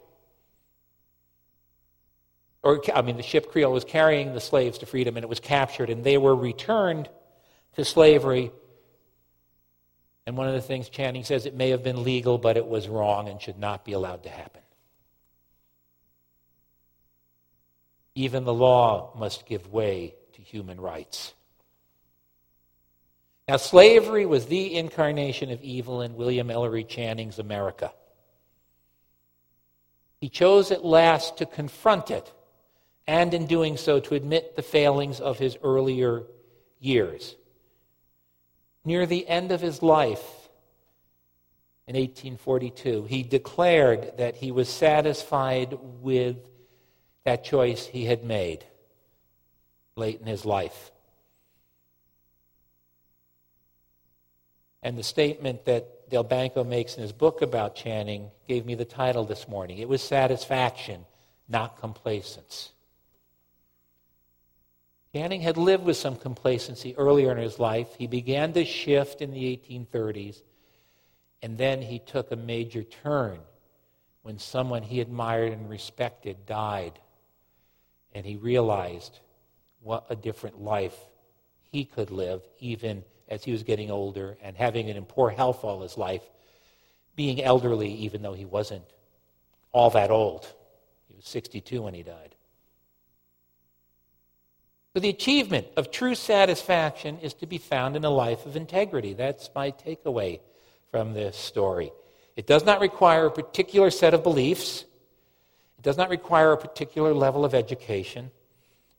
Or, 2.63 2.83
I 2.95 3.03
mean, 3.03 3.17
the 3.17 3.23
ship 3.23 3.51
Creole 3.51 3.73
was 3.73 3.85
carrying 3.85 4.33
the 4.33 4.41
slaves 4.41 4.79
to 4.79 4.87
freedom 4.87 5.17
and 5.17 5.25
it 5.25 5.29
was 5.29 5.41
captured, 5.41 5.91
and 5.91 6.03
they 6.03 6.17
were 6.17 6.35
returned 6.35 7.09
to 7.77 7.85
slavery 7.85 8.51
And 10.27 10.37
one 10.37 10.49
of 10.49 10.55
the 10.55 10.61
things 10.61 10.89
Channing 10.89 11.25
says 11.25 11.45
it 11.45 11.55
may 11.55 11.71
have 11.71 11.83
been 11.83 12.03
legal, 12.03 12.39
but 12.39 12.57
it 12.57 12.67
was 12.67 12.89
wrong 12.89 13.29
and 13.29 13.41
should 13.41 13.59
not 13.59 13.85
be 13.85 13.93
allowed 13.93 14.23
to 14.23 14.31
happen. 14.31 14.63
Even 18.15 18.45
the 18.45 18.55
law 18.55 19.13
must 19.17 19.45
give 19.45 19.73
way 19.73 20.15
to 20.35 20.41
human 20.41 20.81
rights. 20.81 21.35
Now, 23.47 23.59
slavery 23.59 24.25
was 24.25 24.47
the 24.47 24.75
incarnation 24.75 25.51
of 25.51 25.63
evil 25.63 26.01
in 26.01 26.17
William 26.17 26.51
Ellery 26.51 26.85
Channing's 26.85 27.39
America. 27.39 27.93
He 30.19 30.31
chose 30.31 30.71
at 30.71 30.85
last 30.85 31.37
to 31.39 31.47
confront 31.47 32.11
it, 32.11 32.33
and 33.07 33.35
in 33.35 33.47
doing 33.47 33.77
so, 33.77 34.01
to 34.01 34.15
admit 34.15 34.57
the 34.57 34.63
failings 34.63 35.21
of 35.21 35.39
his 35.39 35.59
earlier 35.63 36.23
years. 36.81 37.37
Near 38.87 39.05
the 39.05 39.29
end 39.29 39.53
of 39.53 39.61
his 39.61 39.83
life, 39.83 40.25
in 41.87 41.97
1842, 41.97 43.05
he 43.05 43.23
declared 43.23 44.17
that 44.17 44.37
he 44.37 44.51
was 44.51 44.71
satisfied 44.71 45.77
with 46.01 46.39
that 47.25 47.45
choice 47.45 47.85
he 47.85 48.07
had 48.07 48.25
made 48.25 48.65
late 49.97 50.19
in 50.19 50.27
his 50.27 50.47
life. 50.47 50.91
And 54.85 54.99
the 54.99 55.03
statement 55.03 55.65
that 55.65 56.11
Delbanco 56.11 56.65
makes 56.65 56.97
in 56.97 57.03
his 57.03 57.13
book 57.13 57.41
about 57.41 57.75
Channing 57.75 58.31
gave 58.47 58.67
me 58.67 58.75
the 58.75 58.85
title 58.85 59.25
this 59.25 59.49
morning. 59.49 59.79
It 59.79 59.89
was 59.89 60.03
satisfaction, 60.03 61.07
not 61.49 61.81
complacence. 61.81 62.71
Channing 65.15 65.41
had 65.41 65.57
lived 65.57 65.85
with 65.85 65.97
some 65.97 66.17
complacency 66.17 66.95
earlier 66.99 67.33
in 67.33 67.39
his 67.39 67.59
life. 67.59 67.89
He 67.97 68.07
began 68.07 68.53
to 68.53 68.65
shift 68.67 69.23
in 69.23 69.31
the 69.31 69.57
1830s, 69.57 70.43
and 71.41 71.57
then 71.57 71.81
he 71.81 71.99
took 71.99 72.31
a 72.31 72.37
major 72.37 72.83
turn 72.83 73.39
when 74.23 74.39
someone 74.39 74.83
he 74.83 75.01
admired 75.01 75.53
and 75.53 75.71
respected 75.71 76.45
died. 76.45 76.99
And 78.15 78.27
he 78.27 78.37
realized 78.37 79.21
what 79.81 80.05
a 80.11 80.17
different 80.17 80.61
life 80.61 80.97
he 81.71 81.87
could 81.87 82.11
live, 82.11 82.43
even 82.59 83.03
as 83.29 83.45
he 83.45 83.53
was 83.53 83.63
getting 83.63 83.91
older 83.91 84.37
and 84.43 84.57
having 84.57 84.89
it 84.89 84.97
in 84.97 85.05
poor 85.05 85.31
health 85.31 85.65
all 85.65 85.83
his 85.83 85.97
life, 85.97 86.23
being 87.17 87.43
elderly, 87.43 87.93
even 87.93 88.23
though 88.23 88.35
he 88.35 88.45
wasn't 88.45 88.85
all 89.73 89.91
that 89.91 90.11
old. 90.11 90.47
He 91.09 91.17
was 91.17 91.27
62 91.27 91.83
when 91.83 91.95
he 91.95 92.03
died. 92.03 92.35
So 94.95 95.01
the 95.01 95.09
achievement 95.09 95.67
of 95.77 95.91
true 95.91 96.15
satisfaction 96.15 97.19
is 97.19 97.35
to 97.35 97.47
be 97.47 97.59
found 97.59 97.97
in 97.97 98.05
a 98.05 98.11
life 98.11 98.47
of 98.47 98.55
integrity. 98.55 99.13
That's 99.13 99.51
my 99.53 99.73
takeaway 99.73 100.41
from 100.93 101.15
this 101.15 101.37
story. 101.37 101.93
It 102.37 102.47
does 102.47 102.65
not 102.65 102.81
require 102.81 103.27
a 103.27 103.31
particular 103.31 103.91
set 103.91 104.15
of 104.15 104.23
beliefs. 104.23 104.85
It 105.79 105.83
does 105.83 105.97
not 105.97 106.11
require 106.11 106.53
a 106.53 106.57
particular 106.57 107.13
level 107.13 107.45
of 107.45 107.55
education. 107.55 108.31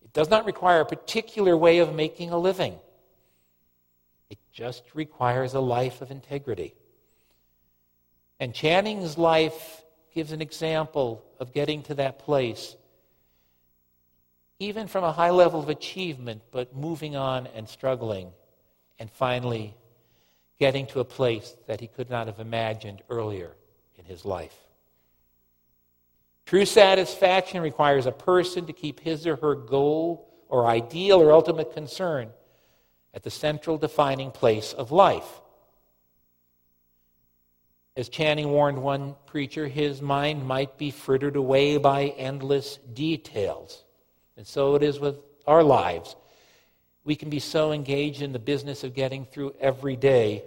It 0.03 0.11
does 0.11 0.29
not 0.29 0.45
require 0.45 0.81
a 0.81 0.85
particular 0.85 1.55
way 1.55 1.79
of 1.79 1.95
making 1.95 2.31
a 2.31 2.37
living. 2.37 2.77
Just 4.55 4.83
requires 4.95 5.53
a 5.53 5.59
life 5.59 6.01
of 6.01 6.11
integrity. 6.11 6.73
And 8.39 8.53
Channing's 8.53 9.17
life 9.17 9.83
gives 10.13 10.31
an 10.31 10.41
example 10.41 11.23
of 11.39 11.53
getting 11.53 11.83
to 11.83 11.93
that 11.95 12.19
place 12.19 12.77
even 14.59 14.87
from 14.87 15.03
a 15.03 15.11
high 15.11 15.31
level 15.31 15.59
of 15.59 15.67
achievement, 15.67 16.41
but 16.51 16.73
moving 16.73 17.15
on 17.15 17.47
and 17.47 17.67
struggling, 17.67 18.31
and 18.99 19.11
finally 19.11 19.75
getting 20.57 20.87
to 20.87 21.01
a 21.01 21.05
place 21.05 21.53
that 21.67 21.81
he 21.81 21.87
could 21.87 22.09
not 22.09 22.27
have 22.27 22.39
imagined 22.39 23.01
earlier 23.09 23.51
in 23.97 24.05
his 24.05 24.23
life. 24.23 24.55
True 26.45 26.65
satisfaction 26.65 27.61
requires 27.61 28.05
a 28.05 28.11
person 28.13 28.65
to 28.67 28.73
keep 28.73 29.01
his 29.01 29.27
or 29.27 29.35
her 29.35 29.55
goal 29.55 30.29
or 30.47 30.67
ideal 30.67 31.21
or 31.21 31.33
ultimate 31.33 31.73
concern 31.73 32.29
at 33.15 33.23
the 33.23 33.31
central 33.31 33.77
defining 33.77 34.29
place 34.29 34.73
of 34.73 34.91
life. 34.91 35.41
As 37.95 38.09
Channing 38.09 38.49
warned 38.49 38.83
one 38.83 39.15
preacher, 39.25 39.67
his 39.67 40.01
mind 40.01 40.45
might 40.45 40.77
be 40.77 40.91
frittered 40.91 41.37
away 41.37 41.77
by 41.77 42.07
endless 42.17 42.77
details. 42.93 43.85
And 44.35 44.45
so 44.45 44.75
it 44.75 44.83
is 44.83 44.99
with 44.99 45.15
our 45.47 45.63
lives. 45.63 46.17
We 47.05 47.15
can 47.15 47.29
be 47.29 47.39
so 47.39 47.71
engaged 47.71 48.21
in 48.21 48.33
the 48.33 48.39
business 48.39 48.83
of 48.83 48.93
getting 48.93 49.25
through 49.25 49.55
every 49.61 49.95
day 49.95 50.43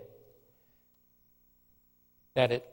that 2.34 2.52
it 2.52 2.66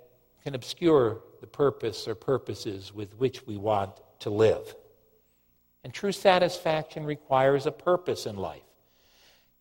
can 0.43 0.55
obscure 0.55 1.21
the 1.39 1.47
purpose 1.47 2.05
or 2.05 2.15
purposes 2.15 2.93
with 2.93 3.17
which 3.17 3.47
we 3.47 3.55
want 3.55 3.93
to 4.19 4.29
live. 4.29 4.75
And 5.85 5.93
true 5.93 6.11
satisfaction 6.11 7.05
requires 7.05 7.65
a 7.65 7.71
purpose 7.71 8.25
in 8.25 8.35
life. 8.35 8.64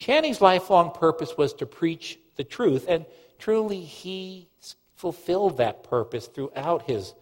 Channing's 0.04 0.42
lifelong 0.42 0.90
purpose 0.90 1.34
was 1.38 1.54
to 1.54 1.64
preach 1.64 2.18
the 2.36 2.44
truth, 2.44 2.84
and 2.86 3.06
truly 3.38 3.80
he 3.80 4.50
fulfilled 4.96 5.56
that 5.56 5.82
purpose 5.82 6.26
throughout 6.26 6.82
his 6.82 7.14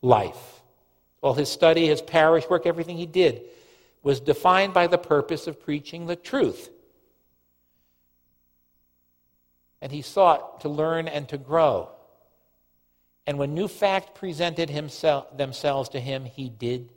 life. 0.00 0.62
All 1.20 1.34
his 1.34 1.50
study, 1.50 1.86
his 1.86 2.00
parish 2.00 2.48
work, 2.48 2.64
everything 2.64 2.96
he 2.96 3.04
did 3.04 3.42
was 4.02 4.20
defined 4.20 4.72
by 4.72 4.86
the 4.86 4.96
purpose 4.96 5.46
of 5.46 5.60
preaching 5.60 6.06
the 6.06 6.16
truth. 6.16 6.70
And 9.82 9.92
he 9.92 10.00
sought 10.00 10.62
to 10.62 10.70
learn 10.70 11.08
and 11.08 11.28
to 11.28 11.36
grow. 11.36 11.90
And 13.26 13.36
when 13.36 13.52
new 13.52 13.68
facts 13.68 14.18
presented 14.18 14.70
himself, 14.70 15.36
themselves 15.36 15.90
to 15.90 16.00
him, 16.00 16.24
he 16.24 16.48
did 16.48 16.90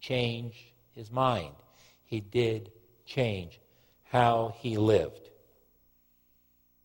change 0.00 0.72
his 0.92 1.10
mind. 1.10 1.56
He 2.04 2.20
did 2.20 2.70
change 3.04 3.58
how 4.14 4.54
he 4.60 4.76
lived. 4.76 5.28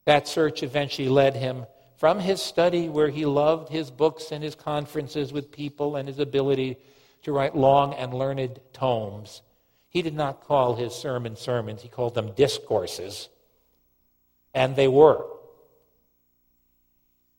That 0.05 0.27
search 0.27 0.63
eventually 0.63 1.09
led 1.09 1.35
him 1.35 1.67
from 1.97 2.19
his 2.19 2.41
study, 2.41 2.89
where 2.89 3.09
he 3.09 3.27
loved 3.27 3.69
his 3.69 3.91
books 3.91 4.31
and 4.31 4.43
his 4.43 4.55
conferences 4.55 5.31
with 5.31 5.51
people 5.51 5.95
and 5.95 6.07
his 6.07 6.17
ability 6.17 6.77
to 7.21 7.31
write 7.31 7.55
long 7.55 7.93
and 7.93 8.15
learned 8.15 8.59
tomes, 8.73 9.43
he 9.89 10.01
did 10.01 10.15
not 10.15 10.41
call 10.41 10.75
his 10.75 10.95
sermons 10.95 11.39
sermons, 11.39 11.83
he 11.83 11.87
called 11.87 12.15
them 12.15 12.31
discourses. 12.31 13.29
And 14.55 14.75
they 14.75 14.87
were. 14.87 15.23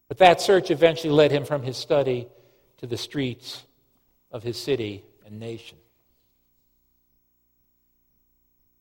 But 0.06 0.18
that 0.18 0.40
search 0.40 0.70
eventually 0.70 1.12
led 1.12 1.32
him 1.32 1.44
from 1.44 1.64
his 1.64 1.76
study 1.76 2.28
to 2.76 2.86
the 2.86 2.96
streets 2.96 3.64
of 4.30 4.44
his 4.44 4.56
city 4.56 5.02
and 5.26 5.40
nation. 5.40 5.78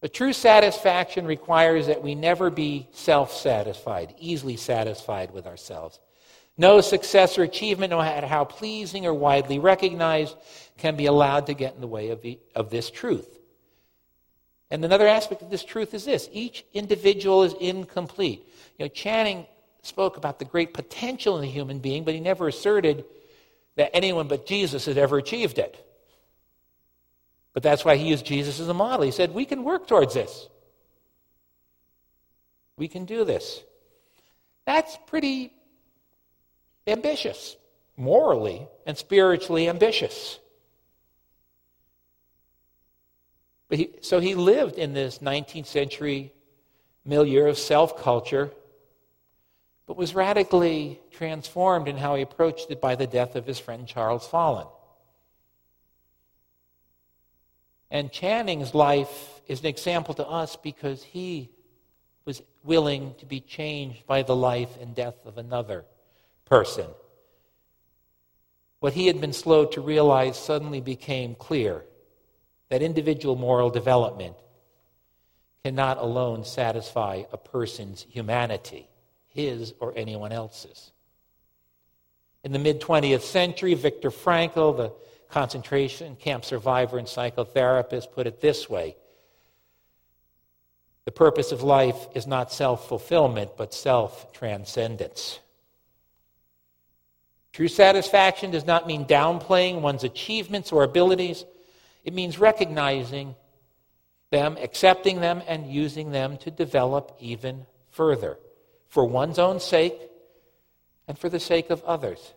But 0.01 0.13
true 0.13 0.33
satisfaction 0.33 1.25
requires 1.25 1.88
that 1.88 2.01
we 2.01 2.15
never 2.15 2.49
be 2.49 2.88
self 2.91 3.33
satisfied, 3.33 4.15
easily 4.17 4.55
satisfied 4.55 5.31
with 5.31 5.45
ourselves. 5.45 5.99
No 6.57 6.81
success 6.81 7.38
or 7.38 7.43
achievement, 7.43 7.91
no 7.91 7.99
matter 7.99 8.27
how 8.27 8.43
pleasing 8.43 9.05
or 9.05 9.13
widely 9.13 9.59
recognized, 9.59 10.35
can 10.77 10.95
be 10.95 11.05
allowed 11.05 11.47
to 11.47 11.53
get 11.53 11.75
in 11.75 11.81
the 11.81 11.88
way 11.88 12.09
of, 12.09 12.21
the, 12.21 12.39
of 12.55 12.69
this 12.69 12.89
truth. 12.89 13.39
And 14.71 14.83
another 14.83 15.07
aspect 15.07 15.41
of 15.41 15.49
this 15.49 15.63
truth 15.63 15.93
is 15.93 16.05
this 16.05 16.29
each 16.31 16.65
individual 16.73 17.43
is 17.43 17.53
incomplete. 17.59 18.45
You 18.77 18.85
know, 18.85 18.89
Channing 18.89 19.45
spoke 19.81 20.17
about 20.17 20.39
the 20.39 20.45
great 20.45 20.73
potential 20.73 21.35
in 21.38 21.41
the 21.41 21.49
human 21.49 21.79
being, 21.79 22.03
but 22.03 22.13
he 22.13 22.19
never 22.19 22.47
asserted 22.47 23.05
that 23.75 23.95
anyone 23.95 24.27
but 24.27 24.45
Jesus 24.45 24.85
had 24.85 24.97
ever 24.97 25.17
achieved 25.17 25.57
it. 25.57 25.85
But 27.59 27.63
that's 27.63 27.83
why 27.83 27.97
he 27.97 28.07
used 28.07 28.25
Jesus 28.25 28.61
as 28.61 28.69
a 28.69 28.73
model. 28.73 29.03
He 29.03 29.11
said, 29.11 29.33
We 29.33 29.43
can 29.43 29.65
work 29.65 29.85
towards 29.85 30.13
this. 30.13 30.47
We 32.77 32.87
can 32.87 33.03
do 33.03 33.25
this. 33.25 33.61
That's 34.65 34.97
pretty 35.07 35.51
ambitious, 36.87 37.57
morally 37.97 38.65
and 38.85 38.97
spiritually 38.97 39.67
ambitious. 39.67 40.39
But 43.67 43.79
he, 43.79 43.89
so 44.03 44.21
he 44.21 44.35
lived 44.35 44.77
in 44.77 44.93
this 44.93 45.19
19th 45.19 45.65
century 45.65 46.31
milieu 47.03 47.49
of 47.49 47.57
self 47.57 48.01
culture, 48.01 48.51
but 49.85 49.97
was 49.97 50.15
radically 50.15 51.01
transformed 51.11 51.89
in 51.89 51.97
how 51.97 52.15
he 52.15 52.21
approached 52.21 52.71
it 52.71 52.79
by 52.79 52.95
the 52.95 53.05
death 53.05 53.35
of 53.35 53.45
his 53.45 53.59
friend 53.59 53.85
Charles 53.85 54.25
Follen. 54.25 54.67
And 57.91 58.12
Channing's 58.12 58.73
life 58.73 59.41
is 59.47 59.62
an 59.62 59.65
example 59.65 60.13
to 60.15 60.28
us 60.28 60.56
because 60.56 61.04
he 61.04 61.49
was 62.25 62.41
willing 62.63 63.15
to 63.19 63.25
be 63.25 63.39
changed 63.39 64.06
by 64.06 64.21
the 64.21 64.36
life 64.36 64.69
and 64.80 64.93
death 64.93 65.25
of 65.25 65.38
another 65.38 65.86
person. 66.45 66.86
What 68.80 68.93
he 68.93 69.08
had 69.08 69.19
been 69.19 69.34
slow 69.34 69.65
to 69.65 69.82
realize 69.82 70.38
suddenly 70.38 70.82
became 70.82 71.36
clear 71.36 71.84
that 72.69 72.82
individual 72.82 73.36
moral 73.36 73.69
development 73.69 74.36
cannot 75.63 75.97
alone 75.97 76.43
satisfy 76.45 77.23
a 77.32 77.38
person's 77.38 78.06
humanity. 78.10 78.88
his 79.32 79.73
or 79.80 79.93
anyone 79.95 80.32
else's. 80.32 80.91
In 82.43 82.52
the 82.52 82.60
mid 82.60 82.82
20th 82.82 83.21
century, 83.21 83.75
Viktor 83.75 84.10
Frankl, 84.10 84.75
the 84.75 84.91
concentration 85.29 86.15
camp 86.15 86.43
survivor 86.43 86.97
and 86.97 87.07
psychotherapist, 87.07 88.11
put 88.11 88.27
it 88.27 88.41
this 88.41 88.69
way 88.69 88.95
The 91.05 91.11
purpose 91.11 91.51
of 91.51 91.63
life 91.63 92.07
is 92.15 92.27
not 92.27 92.51
self 92.51 92.87
fulfillment, 92.87 93.51
but 93.57 93.73
self 93.73 94.31
transcendence. 94.33 95.39
True 97.51 97.67
satisfaction 97.67 98.51
does 98.51 98.65
not 98.65 98.87
mean 98.87 99.05
downplaying 99.05 99.81
one's 99.81 100.03
achievements 100.03 100.71
or 100.71 100.83
abilities. 100.83 101.45
It 102.03 102.13
means 102.13 102.39
recognizing 102.39 103.35
them, 104.31 104.55
accepting 104.61 105.19
them, 105.19 105.41
and 105.47 105.67
using 105.67 106.11
them 106.11 106.37
to 106.37 106.51
develop 106.51 107.15
even 107.19 107.65
further 107.89 108.37
for 108.87 109.05
one's 109.05 109.39
own 109.39 109.59
sake 109.59 109.95
and 111.07 111.17
for 111.17 111.27
the 111.27 111.39
sake 111.39 111.69
of 111.69 111.83
others. 111.83 112.33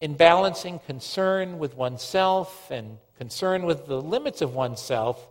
In 0.00 0.14
balancing 0.14 0.78
concern 0.78 1.58
with 1.58 1.76
oneself 1.76 2.70
and 2.70 2.98
concern 3.18 3.64
with 3.64 3.86
the 3.86 4.00
limits 4.00 4.40
of 4.40 4.54
oneself, 4.54 5.28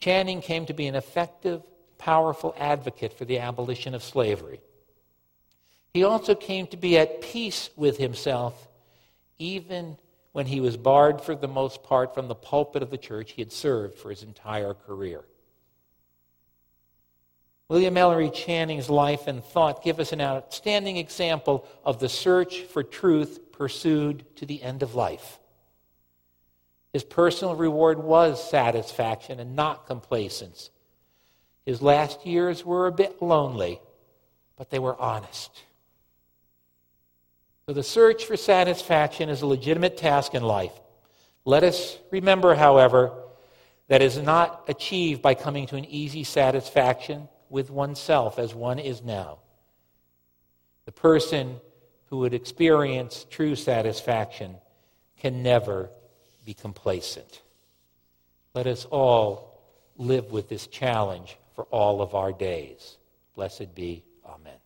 Channing 0.00 0.40
came 0.40 0.64
to 0.66 0.72
be 0.72 0.86
an 0.86 0.94
effective, 0.94 1.62
powerful 1.98 2.54
advocate 2.56 3.12
for 3.12 3.24
the 3.24 3.40
abolition 3.40 3.94
of 3.94 4.02
slavery. 4.02 4.60
He 5.92 6.04
also 6.04 6.34
came 6.34 6.66
to 6.68 6.76
be 6.76 6.96
at 6.96 7.20
peace 7.20 7.70
with 7.76 7.98
himself, 7.98 8.68
even 9.38 9.98
when 10.32 10.46
he 10.46 10.60
was 10.60 10.76
barred 10.76 11.20
for 11.20 11.34
the 11.34 11.48
most 11.48 11.82
part 11.82 12.14
from 12.14 12.28
the 12.28 12.34
pulpit 12.34 12.82
of 12.82 12.90
the 12.90 12.98
church 12.98 13.32
he 13.32 13.42
had 13.42 13.52
served 13.52 13.98
for 13.98 14.10
his 14.10 14.22
entire 14.22 14.74
career. 14.74 15.24
William 17.68 17.98
Ellery 17.98 18.30
Channing's 18.30 18.88
life 18.88 19.26
and 19.26 19.44
thought 19.44 19.84
give 19.84 20.00
us 20.00 20.12
an 20.12 20.22
outstanding 20.22 20.96
example 20.96 21.66
of 21.84 22.00
the 22.00 22.08
search 22.08 22.62
for 22.62 22.82
truth 22.82 23.52
pursued 23.52 24.24
to 24.36 24.46
the 24.46 24.62
end 24.62 24.82
of 24.82 24.94
life. 24.94 25.38
His 26.94 27.04
personal 27.04 27.54
reward 27.54 28.02
was 28.02 28.42
satisfaction 28.42 29.38
and 29.38 29.54
not 29.54 29.86
complacence. 29.86 30.70
His 31.66 31.82
last 31.82 32.24
years 32.24 32.64
were 32.64 32.86
a 32.86 32.92
bit 32.92 33.20
lonely, 33.20 33.80
but 34.56 34.70
they 34.70 34.78
were 34.78 34.98
honest. 34.98 35.62
So 37.66 37.74
the 37.74 37.82
search 37.82 38.24
for 38.24 38.38
satisfaction 38.38 39.28
is 39.28 39.42
a 39.42 39.46
legitimate 39.46 39.98
task 39.98 40.34
in 40.34 40.42
life. 40.42 40.72
Let 41.44 41.64
us 41.64 41.98
remember, 42.10 42.54
however, 42.54 43.12
that 43.88 44.00
is 44.00 44.16
not 44.16 44.64
achieved 44.68 45.20
by 45.20 45.34
coming 45.34 45.66
to 45.66 45.76
an 45.76 45.84
easy 45.84 46.24
satisfaction 46.24 47.28
with 47.50 47.70
oneself 47.70 48.38
as 48.38 48.54
one 48.54 48.78
is 48.78 49.02
now. 49.02 49.38
The 50.84 50.92
person 50.92 51.60
who 52.06 52.18
would 52.18 52.34
experience 52.34 53.26
true 53.28 53.54
satisfaction 53.54 54.56
can 55.18 55.42
never 55.42 55.90
be 56.44 56.54
complacent. 56.54 57.42
Let 58.54 58.66
us 58.66 58.86
all 58.86 59.60
live 59.96 60.30
with 60.32 60.48
this 60.48 60.66
challenge 60.66 61.36
for 61.54 61.64
all 61.64 62.00
of 62.00 62.14
our 62.14 62.32
days. 62.32 62.96
Blessed 63.34 63.74
be. 63.74 64.04
Amen. 64.26 64.58